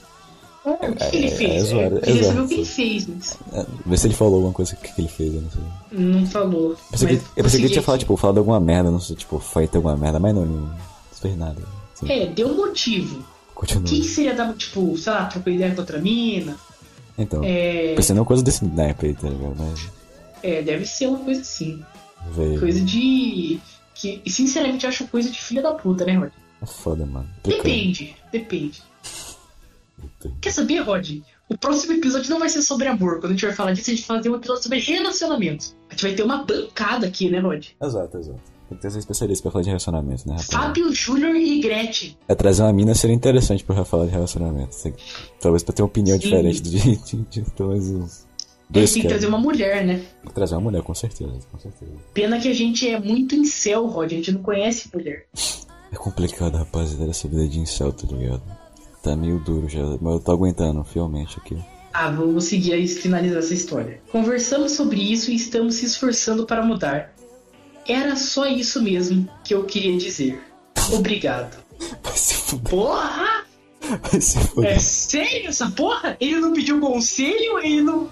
O 0.64 1.10
que, 1.10 1.16
ele 1.16 1.26
é- 1.26 1.30
fez? 1.30 1.50
é 1.52 1.64
zoado, 1.66 2.00
é 2.02 2.12
zoado. 2.22 2.44
o 2.44 2.48
que 2.48 2.54
ele 2.54 2.64
fez, 2.64 3.06
mas 3.06 3.36
vê 3.84 3.96
se 3.98 4.06
ele 4.06 4.14
falou 4.14 4.36
alguma 4.36 4.52
coisa 4.54 4.74
que, 4.76 4.92
que 4.94 5.00
ele 5.00 5.08
fez, 5.08 5.34
eu 5.34 5.42
não 5.42 5.50
sei. 5.50 5.62
não 5.92 6.26
falou. 6.26 6.70
Eu 6.70 6.76
pensei, 6.90 7.08
que, 7.08 7.14
eu 7.14 7.44
pensei 7.44 7.60
que 7.60 7.66
ele 7.66 7.72
tinha 7.72 7.82
falado, 7.82 8.00
tipo, 8.00 8.16
falado 8.16 8.38
alguma 8.38 8.58
merda, 8.60 8.90
não 8.90 9.00
sei, 9.00 9.14
tipo, 9.14 9.38
feito 9.38 9.76
alguma 9.76 9.96
merda, 9.96 10.18
mas 10.18 10.34
não, 10.34 10.46
não, 10.46 10.74
fez 11.20 11.36
nada. 11.36 11.60
Assim, 11.94 12.10
É, 12.10 12.26
deu 12.26 12.54
motivo. 12.54 13.18
O 13.50 13.54
continua. 13.54 13.84
que, 13.84 14.00
que 14.00 14.08
seria 14.08 14.34
dar, 14.34 14.54
tipo, 14.54 14.96
sei 14.96 15.12
lá, 15.12 15.26
trocou 15.26 15.52
ideia 15.52 15.74
com 15.74 15.80
outra 15.82 15.98
mina? 16.00 16.56
Então, 17.18 17.42
É, 17.44 17.94
pensei 17.94 18.14
numa 18.14 18.24
coisa 18.24 18.42
desse 18.42 18.64
naipe 18.64 19.06
aí, 19.06 19.14
tá 19.14 19.28
ligado? 19.28 19.54
Mas, 19.58 19.88
é, 20.42 20.62
deve 20.62 20.86
ser 20.86 21.08
uma 21.08 21.18
coisa 21.18 21.42
assim. 21.42 21.84
veio. 22.32 22.58
Coisa 22.58 22.80
de. 22.80 23.60
Que, 23.94 24.20
sinceramente, 24.26 24.84
eu 24.84 24.88
acho 24.90 25.06
coisa 25.08 25.30
de 25.30 25.40
filha 25.40 25.62
da 25.62 25.72
puta, 25.72 26.04
né, 26.04 26.16
Rod? 26.16 26.32
É 26.62 26.66
foda, 26.66 27.04
mano. 27.06 27.28
Depende, 27.44 28.16
depende. 28.32 28.82
Quer 30.40 30.50
saber, 30.50 30.80
Rod? 30.80 31.20
O 31.48 31.58
próximo 31.58 31.92
episódio 31.94 32.30
não 32.30 32.38
vai 32.38 32.48
ser 32.48 32.62
sobre 32.62 32.88
amor. 32.88 33.20
Quando 33.20 33.26
a 33.26 33.34
gente 33.34 33.44
vai 33.44 33.54
falar 33.54 33.72
disso, 33.72 33.90
a 33.90 33.94
gente 33.94 34.06
vai 34.06 34.16
fazer 34.16 34.30
um 34.30 34.36
episódio 34.36 34.62
sobre 34.62 34.78
relacionamento. 34.78 35.76
A 35.88 35.92
gente 35.92 36.02
vai 36.02 36.14
ter 36.14 36.22
uma 36.22 36.44
bancada 36.44 37.06
aqui, 37.06 37.28
né, 37.28 37.38
Rod? 37.38 37.66
Exato, 37.82 38.18
exato. 38.18 38.40
Tem 38.68 38.78
que 38.78 38.82
ter 38.82 38.88
essa 38.88 38.98
especialista 38.98 39.42
pra 39.42 39.52
falar 39.52 39.62
de 39.62 39.68
relacionamento, 39.68 40.26
né, 40.26 40.32
rapaz? 40.32 40.48
Fábio 40.50 40.92
Júnior 40.92 41.36
e 41.36 41.60
Gretchen. 41.60 42.16
É 42.26 42.34
trazer 42.34 42.62
uma 42.62 42.72
mina 42.72 42.94
seria 42.94 43.14
interessante 43.14 43.62
pra 43.62 43.84
falar 43.84 44.06
de 44.06 44.12
relacionamento. 44.12 44.74
Talvez 45.38 45.62
pra 45.62 45.74
ter 45.74 45.82
uma 45.82 45.88
opinião 45.88 46.16
Sim. 46.16 46.22
diferente 46.22 46.62
de, 46.62 46.96
de, 46.96 47.16
de 47.30 47.50
pelo 47.50 47.70
menos 47.70 47.90
uns 47.90 48.26
dois 48.70 48.92
tem 48.92 49.02
que 49.02 49.08
trazer 49.08 49.26
uma 49.26 49.38
mulher, 49.38 49.84
né? 49.84 49.96
Tem 49.96 50.28
que 50.28 50.34
trazer 50.34 50.54
uma 50.54 50.62
mulher, 50.62 50.82
com 50.82 50.94
certeza, 50.94 51.38
com 51.52 51.58
certeza. 51.58 51.92
Pena 52.14 52.40
que 52.40 52.48
a 52.48 52.54
gente 52.54 52.88
é 52.88 52.98
muito 52.98 53.34
incel, 53.34 53.86
Rod. 53.86 54.12
A 54.12 54.16
gente 54.16 54.32
não 54.32 54.42
conhece 54.42 54.88
mulher. 54.92 55.26
É 55.92 55.96
complicado, 55.96 56.56
rapaziada, 56.56 57.10
essa 57.10 57.28
vida 57.28 57.46
de 57.46 57.60
incel, 57.60 57.92
tá 57.92 58.06
ligado? 58.06 58.42
Tá 59.04 59.14
meio 59.14 59.38
duro 59.38 59.68
já, 59.68 59.82
mas 60.00 60.14
eu 60.14 60.20
tô 60.20 60.32
aguentando, 60.32 60.82
fielmente 60.82 61.36
aqui. 61.38 61.58
Ah, 61.92 62.10
vamos 62.10 62.44
seguir 62.44 62.72
aí 62.72 62.88
finalizar 62.88 63.40
essa 63.40 63.52
história. 63.52 64.00
Conversamos 64.10 64.72
sobre 64.72 64.98
isso 64.98 65.30
e 65.30 65.36
estamos 65.36 65.74
se 65.74 65.84
esforçando 65.84 66.46
para 66.46 66.64
mudar. 66.64 67.14
Era 67.86 68.16
só 68.16 68.46
isso 68.46 68.82
mesmo 68.82 69.28
que 69.44 69.52
eu 69.52 69.64
queria 69.64 69.94
dizer. 69.98 70.42
Obrigado. 70.90 71.62
Vai 72.02 72.16
se 72.16 72.34
fuder, 72.34 72.70
Porra! 72.70 73.44
vai 74.10 74.20
se 74.22 74.38
fuder. 74.38 74.70
É 74.70 74.78
sério 74.78 75.48
essa 75.50 75.70
porra? 75.70 76.16
Ele 76.18 76.40
não 76.40 76.54
pediu 76.54 76.80
conselho? 76.80 77.58
Ele 77.58 77.82
não. 77.82 78.08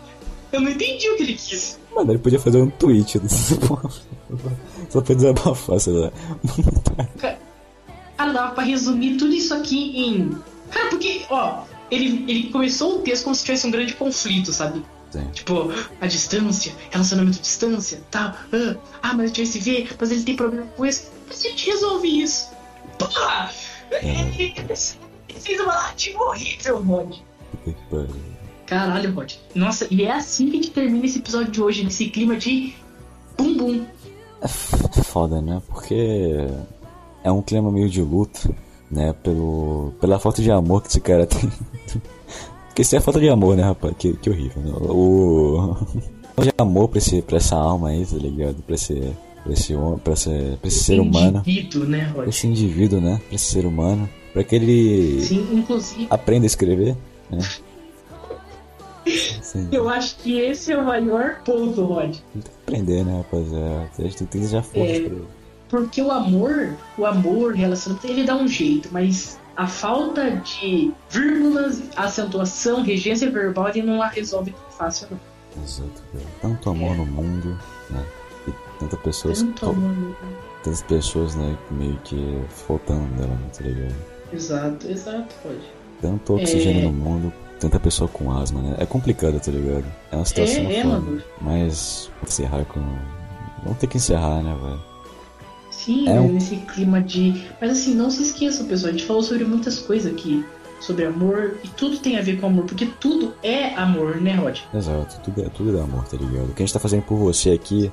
Eu 0.52 0.60
não 0.60 0.70
entendi 0.70 1.08
o 1.08 1.16
que 1.16 1.22
ele 1.22 1.34
quis. 1.34 1.78
Mano, 1.96 2.12
ele 2.12 2.18
podia 2.18 2.38
fazer 2.38 2.60
um 2.60 2.68
tweet 2.68 3.18
desse 3.18 3.54
porra. 3.56 3.88
Só 4.90 5.00
pra 5.00 5.14
desabafar, 5.14 5.80
sei 5.80 5.94
lá. 5.94 6.12
Cara, 7.18 8.32
dava 8.32 8.54
pra 8.54 8.64
resumir 8.64 9.16
tudo 9.16 9.32
isso 9.32 9.54
aqui 9.54 9.98
em. 9.98 10.51
Cara, 10.72 10.88
porque, 10.88 11.24
ó, 11.30 11.62
ele, 11.90 12.24
ele 12.30 12.50
começou 12.50 12.96
o 12.96 12.98
texto 13.02 13.24
como 13.24 13.36
se 13.36 13.44
tivesse 13.44 13.66
um 13.66 13.70
grande 13.70 13.94
conflito, 13.94 14.52
sabe? 14.52 14.84
Sim. 15.10 15.26
Tipo, 15.32 15.70
a 16.00 16.06
distância, 16.06 16.72
relacionamento 16.90 17.38
à 17.38 17.42
distância, 17.42 18.00
tal. 18.10 18.34
Ah, 18.52 18.76
ah, 19.02 19.12
mas 19.14 19.24
a 19.24 19.26
gente 19.26 19.36
vai 19.42 19.46
se 19.46 19.58
ver, 19.60 19.94
mas 20.00 20.10
ele 20.10 20.22
tem 20.22 20.34
problema 20.36 20.66
com 20.76 20.86
isso. 20.86 21.10
Mas 21.28 21.44
a 21.44 21.48
gente 21.48 21.66
resolve 21.70 22.22
isso. 22.22 22.48
Porra! 22.98 23.50
Ele 24.00 24.54
fez 25.40 25.60
uma 25.60 25.74
narrativa 25.74 26.18
horrível, 26.18 26.82
Rod. 26.82 27.16
Caralho, 28.66 29.12
Rod. 29.14 29.34
Nossa, 29.54 29.86
e 29.90 30.02
é 30.02 30.12
assim 30.12 30.46
que 30.46 30.52
a 30.52 30.62
gente 30.62 30.70
termina 30.70 31.04
esse 31.04 31.18
episódio 31.18 31.50
de 31.52 31.60
hoje, 31.62 31.84
nesse 31.84 32.06
clima 32.08 32.36
de 32.36 32.74
bum 33.36 33.54
bum. 33.56 33.86
É 34.40 34.46
f- 34.46 35.02
foda, 35.04 35.40
né? 35.42 35.60
Porque 35.68 36.46
é 37.22 37.30
um 37.30 37.42
clima 37.42 37.70
meio 37.70 37.88
de 37.90 38.00
luto. 38.00 38.54
Né? 38.92 39.12
Pelo, 39.22 39.92
pela 40.00 40.18
falta 40.18 40.40
de 40.42 40.50
amor 40.50 40.82
que 40.82 40.88
esse 40.88 41.00
cara 41.00 41.24
tem. 41.26 41.50
Porque 42.68 42.82
isso 42.82 42.94
é 42.94 43.00
falta 43.00 43.18
de 43.18 43.28
amor, 43.28 43.56
né, 43.56 43.62
rapaz? 43.64 43.94
Que, 43.98 44.12
que 44.14 44.30
horrível, 44.30 44.62
né? 44.62 44.72
O. 44.78 45.76
Falta 46.34 46.50
de 46.50 46.54
amor 46.62 46.88
pra, 46.88 46.96
esse, 46.96 47.20
pra 47.20 47.36
essa 47.36 47.56
alma 47.56 47.90
aí, 47.90 48.06
tá 48.06 48.16
ligado? 48.16 48.56
Pra 48.62 48.74
esse. 48.74 49.12
Pra 49.44 49.52
esse, 49.52 49.74
pra 50.02 50.12
esse, 50.14 50.30
pra 50.60 50.68
esse 50.68 50.78
ser 50.84 50.98
humano. 51.00 51.42
Indivíduo, 51.44 51.84
né, 51.84 52.10
Pra 52.14 52.26
esse 52.26 52.46
indivíduo, 52.46 53.00
né? 53.02 53.20
Pra 53.26 53.34
esse 53.34 53.44
ser 53.52 53.66
humano. 53.66 54.08
Pra 54.32 54.42
que 54.42 54.54
ele 54.54 55.20
Sim, 55.20 55.46
inclusive, 55.52 56.06
aprenda 56.08 56.46
a 56.46 56.48
escrever, 56.48 56.96
né? 57.28 57.38
Sim. 59.42 59.68
eu 59.72 59.88
acho 59.88 60.16
que 60.18 60.38
esse 60.38 60.72
é 60.72 60.78
o 60.78 60.84
maior 60.86 61.40
ponto, 61.44 61.84
Rod. 61.84 62.16
Tem 62.32 62.40
que 62.42 62.50
aprender, 62.62 63.04
né, 63.04 63.18
rapaziada? 63.18 63.90
A 63.98 64.02
gente 64.02 64.16
tem 64.16 64.26
que 64.28 64.38
desejar 64.38 64.62
força 64.62 64.78
É. 64.92 65.00
pra 65.00 65.06
ele. 65.16 65.22
Porque 65.72 66.02
o 66.02 66.10
amor, 66.12 66.74
o 66.98 67.06
amor, 67.06 67.54
relacionamento, 67.54 68.06
ele 68.06 68.24
dá 68.24 68.36
um 68.36 68.46
jeito, 68.46 68.90
mas 68.92 69.40
a 69.56 69.66
falta 69.66 70.30
de 70.32 70.92
vírgulas, 71.08 71.82
acentuação, 71.96 72.82
regência 72.82 73.30
verbal, 73.30 73.68
ele 73.70 73.80
não 73.82 74.02
a 74.02 74.06
resolve 74.08 74.50
tão 74.52 74.70
fácil, 74.76 75.08
não. 75.10 75.64
Exato, 75.64 76.02
cara. 76.12 76.24
Tanto 76.42 76.68
amor 76.70 76.94
no 76.94 77.06
mundo, 77.06 77.58
né? 77.90 78.04
E 78.46 78.52
tanta 78.78 78.96
pessoas. 78.98 79.40
Tanto 79.42 79.70
amor, 79.70 79.90
no- 79.96 80.16
Tantas 80.62 80.82
pessoas, 80.82 81.34
né, 81.34 81.56
meio 81.70 81.96
que 82.04 82.38
faltando 82.50 83.06
dela, 83.16 83.34
né, 83.34 83.48
tá 83.56 83.64
ligado? 83.64 83.94
Exato, 84.32 84.88
exato, 84.88 85.34
pode. 85.42 85.58
Tanto 86.02 86.34
oxigênio 86.36 86.82
É. 86.82 86.84
no 86.84 86.92
mundo, 86.92 87.32
tanta 87.58 87.80
pessoa 87.80 88.08
com 88.08 88.30
asma, 88.30 88.60
né? 88.60 88.76
É 88.78 88.84
complicado, 88.86 89.40
tá 89.40 89.50
ligado? 89.50 89.86
É 90.10 90.16
uma 90.16 90.24
situação 90.26 90.64
É, 90.66 90.76
é, 90.76 90.82
foda. 90.82 91.00
mano. 91.00 91.22
Mas 91.40 92.10
encerrar 92.22 92.64
com. 92.66 92.80
Vamos 93.64 93.78
ter 93.78 93.86
que 93.86 93.96
encerrar, 93.96 94.42
né, 94.42 94.54
velho? 94.62 94.91
Sim, 95.84 96.08
É 96.08 96.20
um- 96.20 96.32
nesse 96.32 96.56
clima 96.56 97.00
de. 97.00 97.42
Mas 97.60 97.70
assim, 97.72 97.94
não 97.94 98.10
se 98.10 98.22
esqueçam, 98.22 98.66
pessoal. 98.66 98.90
A 98.90 98.92
gente 98.92 99.04
falou 99.06 99.22
sobre 99.22 99.44
muitas 99.44 99.78
coisas 99.78 100.12
aqui. 100.12 100.44
Sobre 100.80 101.04
amor. 101.04 101.58
E 101.62 101.68
tudo 101.68 101.98
tem 101.98 102.18
a 102.18 102.22
ver 102.22 102.40
com 102.40 102.46
amor. 102.46 102.64
Porque 102.64 102.86
tudo 103.00 103.34
é 103.42 103.74
amor, 103.74 104.20
né, 104.20 104.34
Rod? 104.34 104.58
Exato, 104.74 105.20
tudo 105.22 105.40
é, 105.42 105.48
tudo 105.48 105.76
é 105.78 105.80
amor, 105.80 106.04
tá 106.08 106.16
ligado? 106.16 106.50
O 106.50 106.54
que 106.54 106.62
a 106.62 106.66
gente 106.66 106.72
tá 106.72 106.80
fazendo 106.80 107.02
por 107.02 107.16
você 107.16 107.50
aqui, 107.50 107.90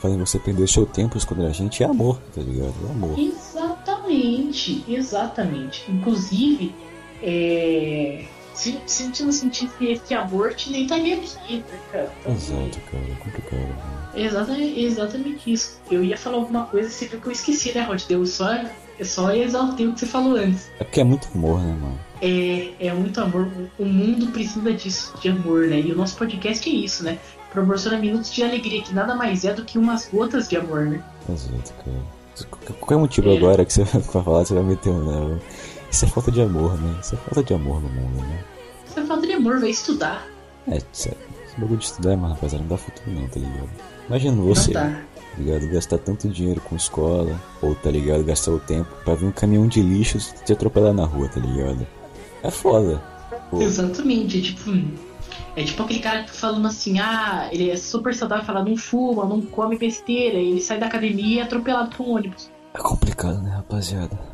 fazendo 0.00 0.26
você 0.26 0.38
perder 0.38 0.62
o 0.64 0.68
seu 0.68 0.84
tempo 0.84 1.16
escondendo 1.16 1.46
a 1.48 1.52
gente, 1.52 1.82
é 1.82 1.86
amor, 1.86 2.20
tá 2.34 2.40
ligado? 2.40 2.74
É 2.88 2.90
amor. 2.90 3.18
Exatamente, 3.18 4.84
exatamente. 4.88 5.84
Inclusive, 5.90 6.74
é... 7.22 8.24
se, 8.54 8.78
se 8.86 9.04
gente 9.04 9.22
não 9.22 9.32
sentisse 9.32 9.72
esse 9.84 10.14
amor, 10.14 10.50
gente 10.52 10.70
nem 10.70 10.82
estaria 10.84 11.16
aqui, 11.16 11.56
né, 11.56 11.78
cara? 11.92 12.12
Então, 12.20 12.32
Exato, 12.32 12.80
cara, 12.90 13.04
é 13.04 13.14
complicado. 13.22 13.58
Né? 13.60 14.22
Exatamente, 14.24 14.80
exatamente 14.80 15.52
isso. 15.52 15.80
Eu 15.90 16.04
ia 16.04 16.16
falar 16.16 16.36
alguma 16.36 16.64
coisa 16.66 16.88
e 16.88 16.92
você 16.92 17.06
viu 17.06 17.20
que 17.20 17.26
eu 17.26 17.32
esqueci, 17.32 17.72
né, 17.74 17.82
Rod? 17.82 18.02
Deu 18.08 18.24
só, 18.24 18.48
eu 18.98 19.04
só 19.04 19.30
exaltei 19.32 19.86
o 19.88 19.92
que 19.92 20.00
você 20.00 20.06
falou 20.06 20.36
antes. 20.36 20.70
É 20.78 20.84
porque 20.84 21.00
é 21.00 21.04
muito 21.04 21.28
amor, 21.34 21.60
né, 21.60 21.76
mano? 21.80 21.98
É, 22.22 22.70
é 22.86 22.92
muito 22.94 23.20
amor. 23.20 23.50
O 23.78 23.84
mundo 23.84 24.28
precisa 24.28 24.72
disso, 24.72 25.12
de 25.20 25.28
amor, 25.28 25.66
né? 25.66 25.80
E 25.80 25.92
o 25.92 25.96
nosso 25.96 26.16
podcast 26.16 26.68
é 26.68 26.72
isso, 26.72 27.02
né? 27.02 27.18
Proporciona 27.52 27.98
minutos 27.98 28.32
de 28.32 28.42
alegria, 28.42 28.82
que 28.82 28.94
nada 28.94 29.14
mais 29.14 29.44
é 29.44 29.52
do 29.52 29.64
que 29.64 29.78
umas 29.78 30.08
gotas 30.08 30.48
de 30.48 30.56
amor, 30.56 30.86
né? 30.86 31.02
Exato, 31.28 31.72
cara. 31.84 32.14
Qualquer- 32.50 32.74
Qualquer 32.76 32.96
motivo 32.98 33.30
É. 33.30 33.36
agora 33.36 33.64
que 33.64 33.72
você 33.72 33.84
vai 33.98 34.22
falar, 34.22 34.44
você 34.44 34.54
vai 34.54 34.62
meter 34.62 34.90
um, 34.90 35.34
né? 35.34 35.40
Isso 35.94 36.06
é 36.06 36.08
falta 36.08 36.32
de 36.32 36.42
amor, 36.42 36.76
né? 36.80 36.98
Isso 37.00 37.14
é 37.14 37.18
falta 37.18 37.44
de 37.44 37.54
amor 37.54 37.80
no 37.80 37.88
mundo, 37.88 38.20
né? 38.26 38.44
Você 38.84 38.98
é 38.98 39.04
falta 39.04 39.24
de 39.28 39.32
amor, 39.32 39.60
vai 39.60 39.70
estudar. 39.70 40.26
É, 40.66 40.80
sério. 40.92 41.16
Esse 41.46 41.60
bagulho 41.60 41.78
de 41.78 41.84
estudar, 41.84 42.16
mas 42.16 42.30
rapaziada, 42.32 42.64
não 42.64 42.68
dá 42.68 42.76
futuro 42.76 43.12
não, 43.12 43.28
tá 43.28 43.38
ligado? 43.38 43.70
Imagina 44.08 44.42
você, 44.42 44.72
tá 44.72 44.88
dá. 44.88 45.02
ligado? 45.38 45.68
Gastar 45.68 45.98
tanto 45.98 46.28
dinheiro 46.28 46.60
com 46.62 46.74
escola, 46.74 47.40
ou 47.62 47.76
tá 47.76 47.92
ligado? 47.92 48.24
Gastar 48.24 48.50
o 48.50 48.58
tempo 48.58 48.90
pra 49.04 49.14
vir 49.14 49.26
um 49.26 49.30
caminhão 49.30 49.68
de 49.68 49.82
lixo 49.82 50.18
te 50.44 50.52
atropelar 50.52 50.92
na 50.92 51.04
rua, 51.04 51.28
tá 51.28 51.38
ligado? 51.38 51.86
É 52.42 52.50
foda. 52.50 53.00
Pô, 53.48 53.62
Exatamente, 53.62 54.38
é 54.38 54.42
tipo. 54.42 54.72
É 55.54 55.62
tipo 55.62 55.80
aquele 55.80 56.00
cara 56.00 56.24
que 56.24 56.32
tá 56.32 56.36
falando 56.36 56.66
assim, 56.66 56.98
ah, 56.98 57.48
ele 57.52 57.70
é 57.70 57.76
super 57.76 58.12
saudável, 58.12 58.44
fala, 58.44 58.64
não 58.64 58.76
fuma, 58.76 59.24
não 59.26 59.40
come 59.40 59.78
besteira, 59.78 60.38
ele 60.38 60.60
sai 60.60 60.80
da 60.80 60.86
academia 60.86 61.36
e 61.36 61.38
é 61.38 61.42
atropelado 61.42 61.96
por 61.96 62.04
um 62.04 62.16
ônibus. 62.16 62.50
é 62.74 62.78
complicado, 62.78 63.40
né, 63.40 63.50
rapaziada? 63.50 64.33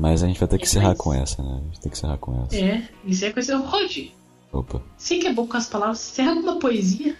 Mas 0.00 0.22
a 0.22 0.26
gente 0.26 0.40
vai 0.40 0.48
ter 0.48 0.56
que 0.56 0.64
É, 0.64 0.66
encerrar 0.66 0.94
com 0.94 1.12
essa, 1.12 1.42
né? 1.42 1.60
A 1.60 1.64
gente 1.64 1.80
tem 1.80 1.92
que 1.92 1.98
encerrar 1.98 2.16
com 2.16 2.42
essa. 2.44 2.56
É, 2.56 2.88
isso 3.04 3.24
é 3.24 3.30
coisa. 3.30 3.56
Rod, 3.58 3.98
Opa. 4.50 4.82
você 4.96 5.18
que 5.18 5.26
é 5.26 5.32
bom 5.32 5.46
com 5.46 5.56
as 5.58 5.66
palavras, 5.68 5.98
você 5.98 6.22
erra 6.22 6.30
alguma 6.32 6.58
poesia? 6.58 7.14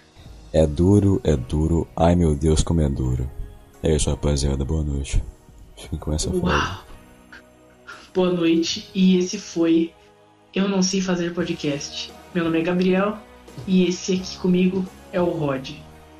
É 0.53 0.67
duro, 0.67 1.21
é 1.23 1.37
duro. 1.37 1.87
Ai 1.95 2.17
meu 2.17 2.35
Deus, 2.35 2.63
como 2.63 2.81
é 2.81 2.89
duro. 2.89 3.31
É 3.83 3.95
isso, 3.95 4.09
rapaziada. 4.11 4.65
Boa 4.65 4.83
noite. 4.83 5.23
Fiquem 5.77 5.99
com 5.99 6.13
essa 6.13 6.31
frase. 6.31 6.45
Uau! 6.47 6.85
Boa 8.15 8.33
noite, 8.33 8.91
e 8.95 9.19
esse 9.19 9.39
foi 9.39 9.93
Eu 10.55 10.69
Não 10.69 10.83
Sei 10.83 11.01
Fazer 11.01 11.33
Podcast. 11.35 12.11
Meu 12.35 12.45
nome 12.45 12.59
é 12.59 12.63
Gabriel, 12.63 13.17
e 13.69 13.85
esse 13.85 14.15
aqui 14.15 14.37
comigo 14.39 14.85
é 15.13 15.21
o 15.21 15.27
Rod. 15.27 15.71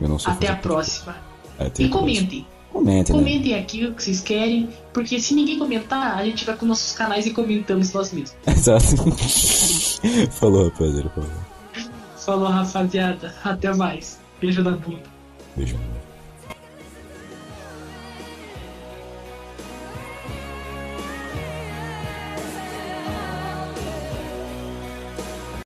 Eu 0.01 0.09
não 0.09 0.19
sou 0.19 0.33
Até 0.33 0.47
a 0.47 0.51
fazer- 0.51 0.63
próxima. 0.63 1.17
Até 1.59 1.83
E 1.83 1.87
a 1.87 1.91
próxima. 2.71 2.81
comentem. 2.81 3.17
Comentem, 3.17 3.53
né? 3.53 3.59
Aqui 3.59 3.87
o 3.87 3.95
que 3.95 4.03
vocês 4.03 4.21
querem, 4.21 4.69
porque 4.93 5.21
se 5.21 5.35
ninguém 5.35 5.59
comentar, 5.59 6.17
a 6.19 6.25
gente 6.25 6.45
vai 6.45 6.57
com 6.57 6.67
nossos 6.67 6.93
canais 6.93 7.27
e 7.27 7.31
comentamos 7.33 7.93
nós 7.93 8.13
mesmos. 8.13 8.35
Exato. 8.47 8.85
Falou, 10.33 10.65
rapaziada. 10.65 11.11
Falou. 11.11 11.31
Falou, 12.17 12.49
rapaziada. 12.49 13.35
Até 13.45 13.75
mais. 13.75 14.19
Beijo 14.41 14.63
na 14.63 14.73
bunda. 14.73 15.03
Beijo. 15.57 15.77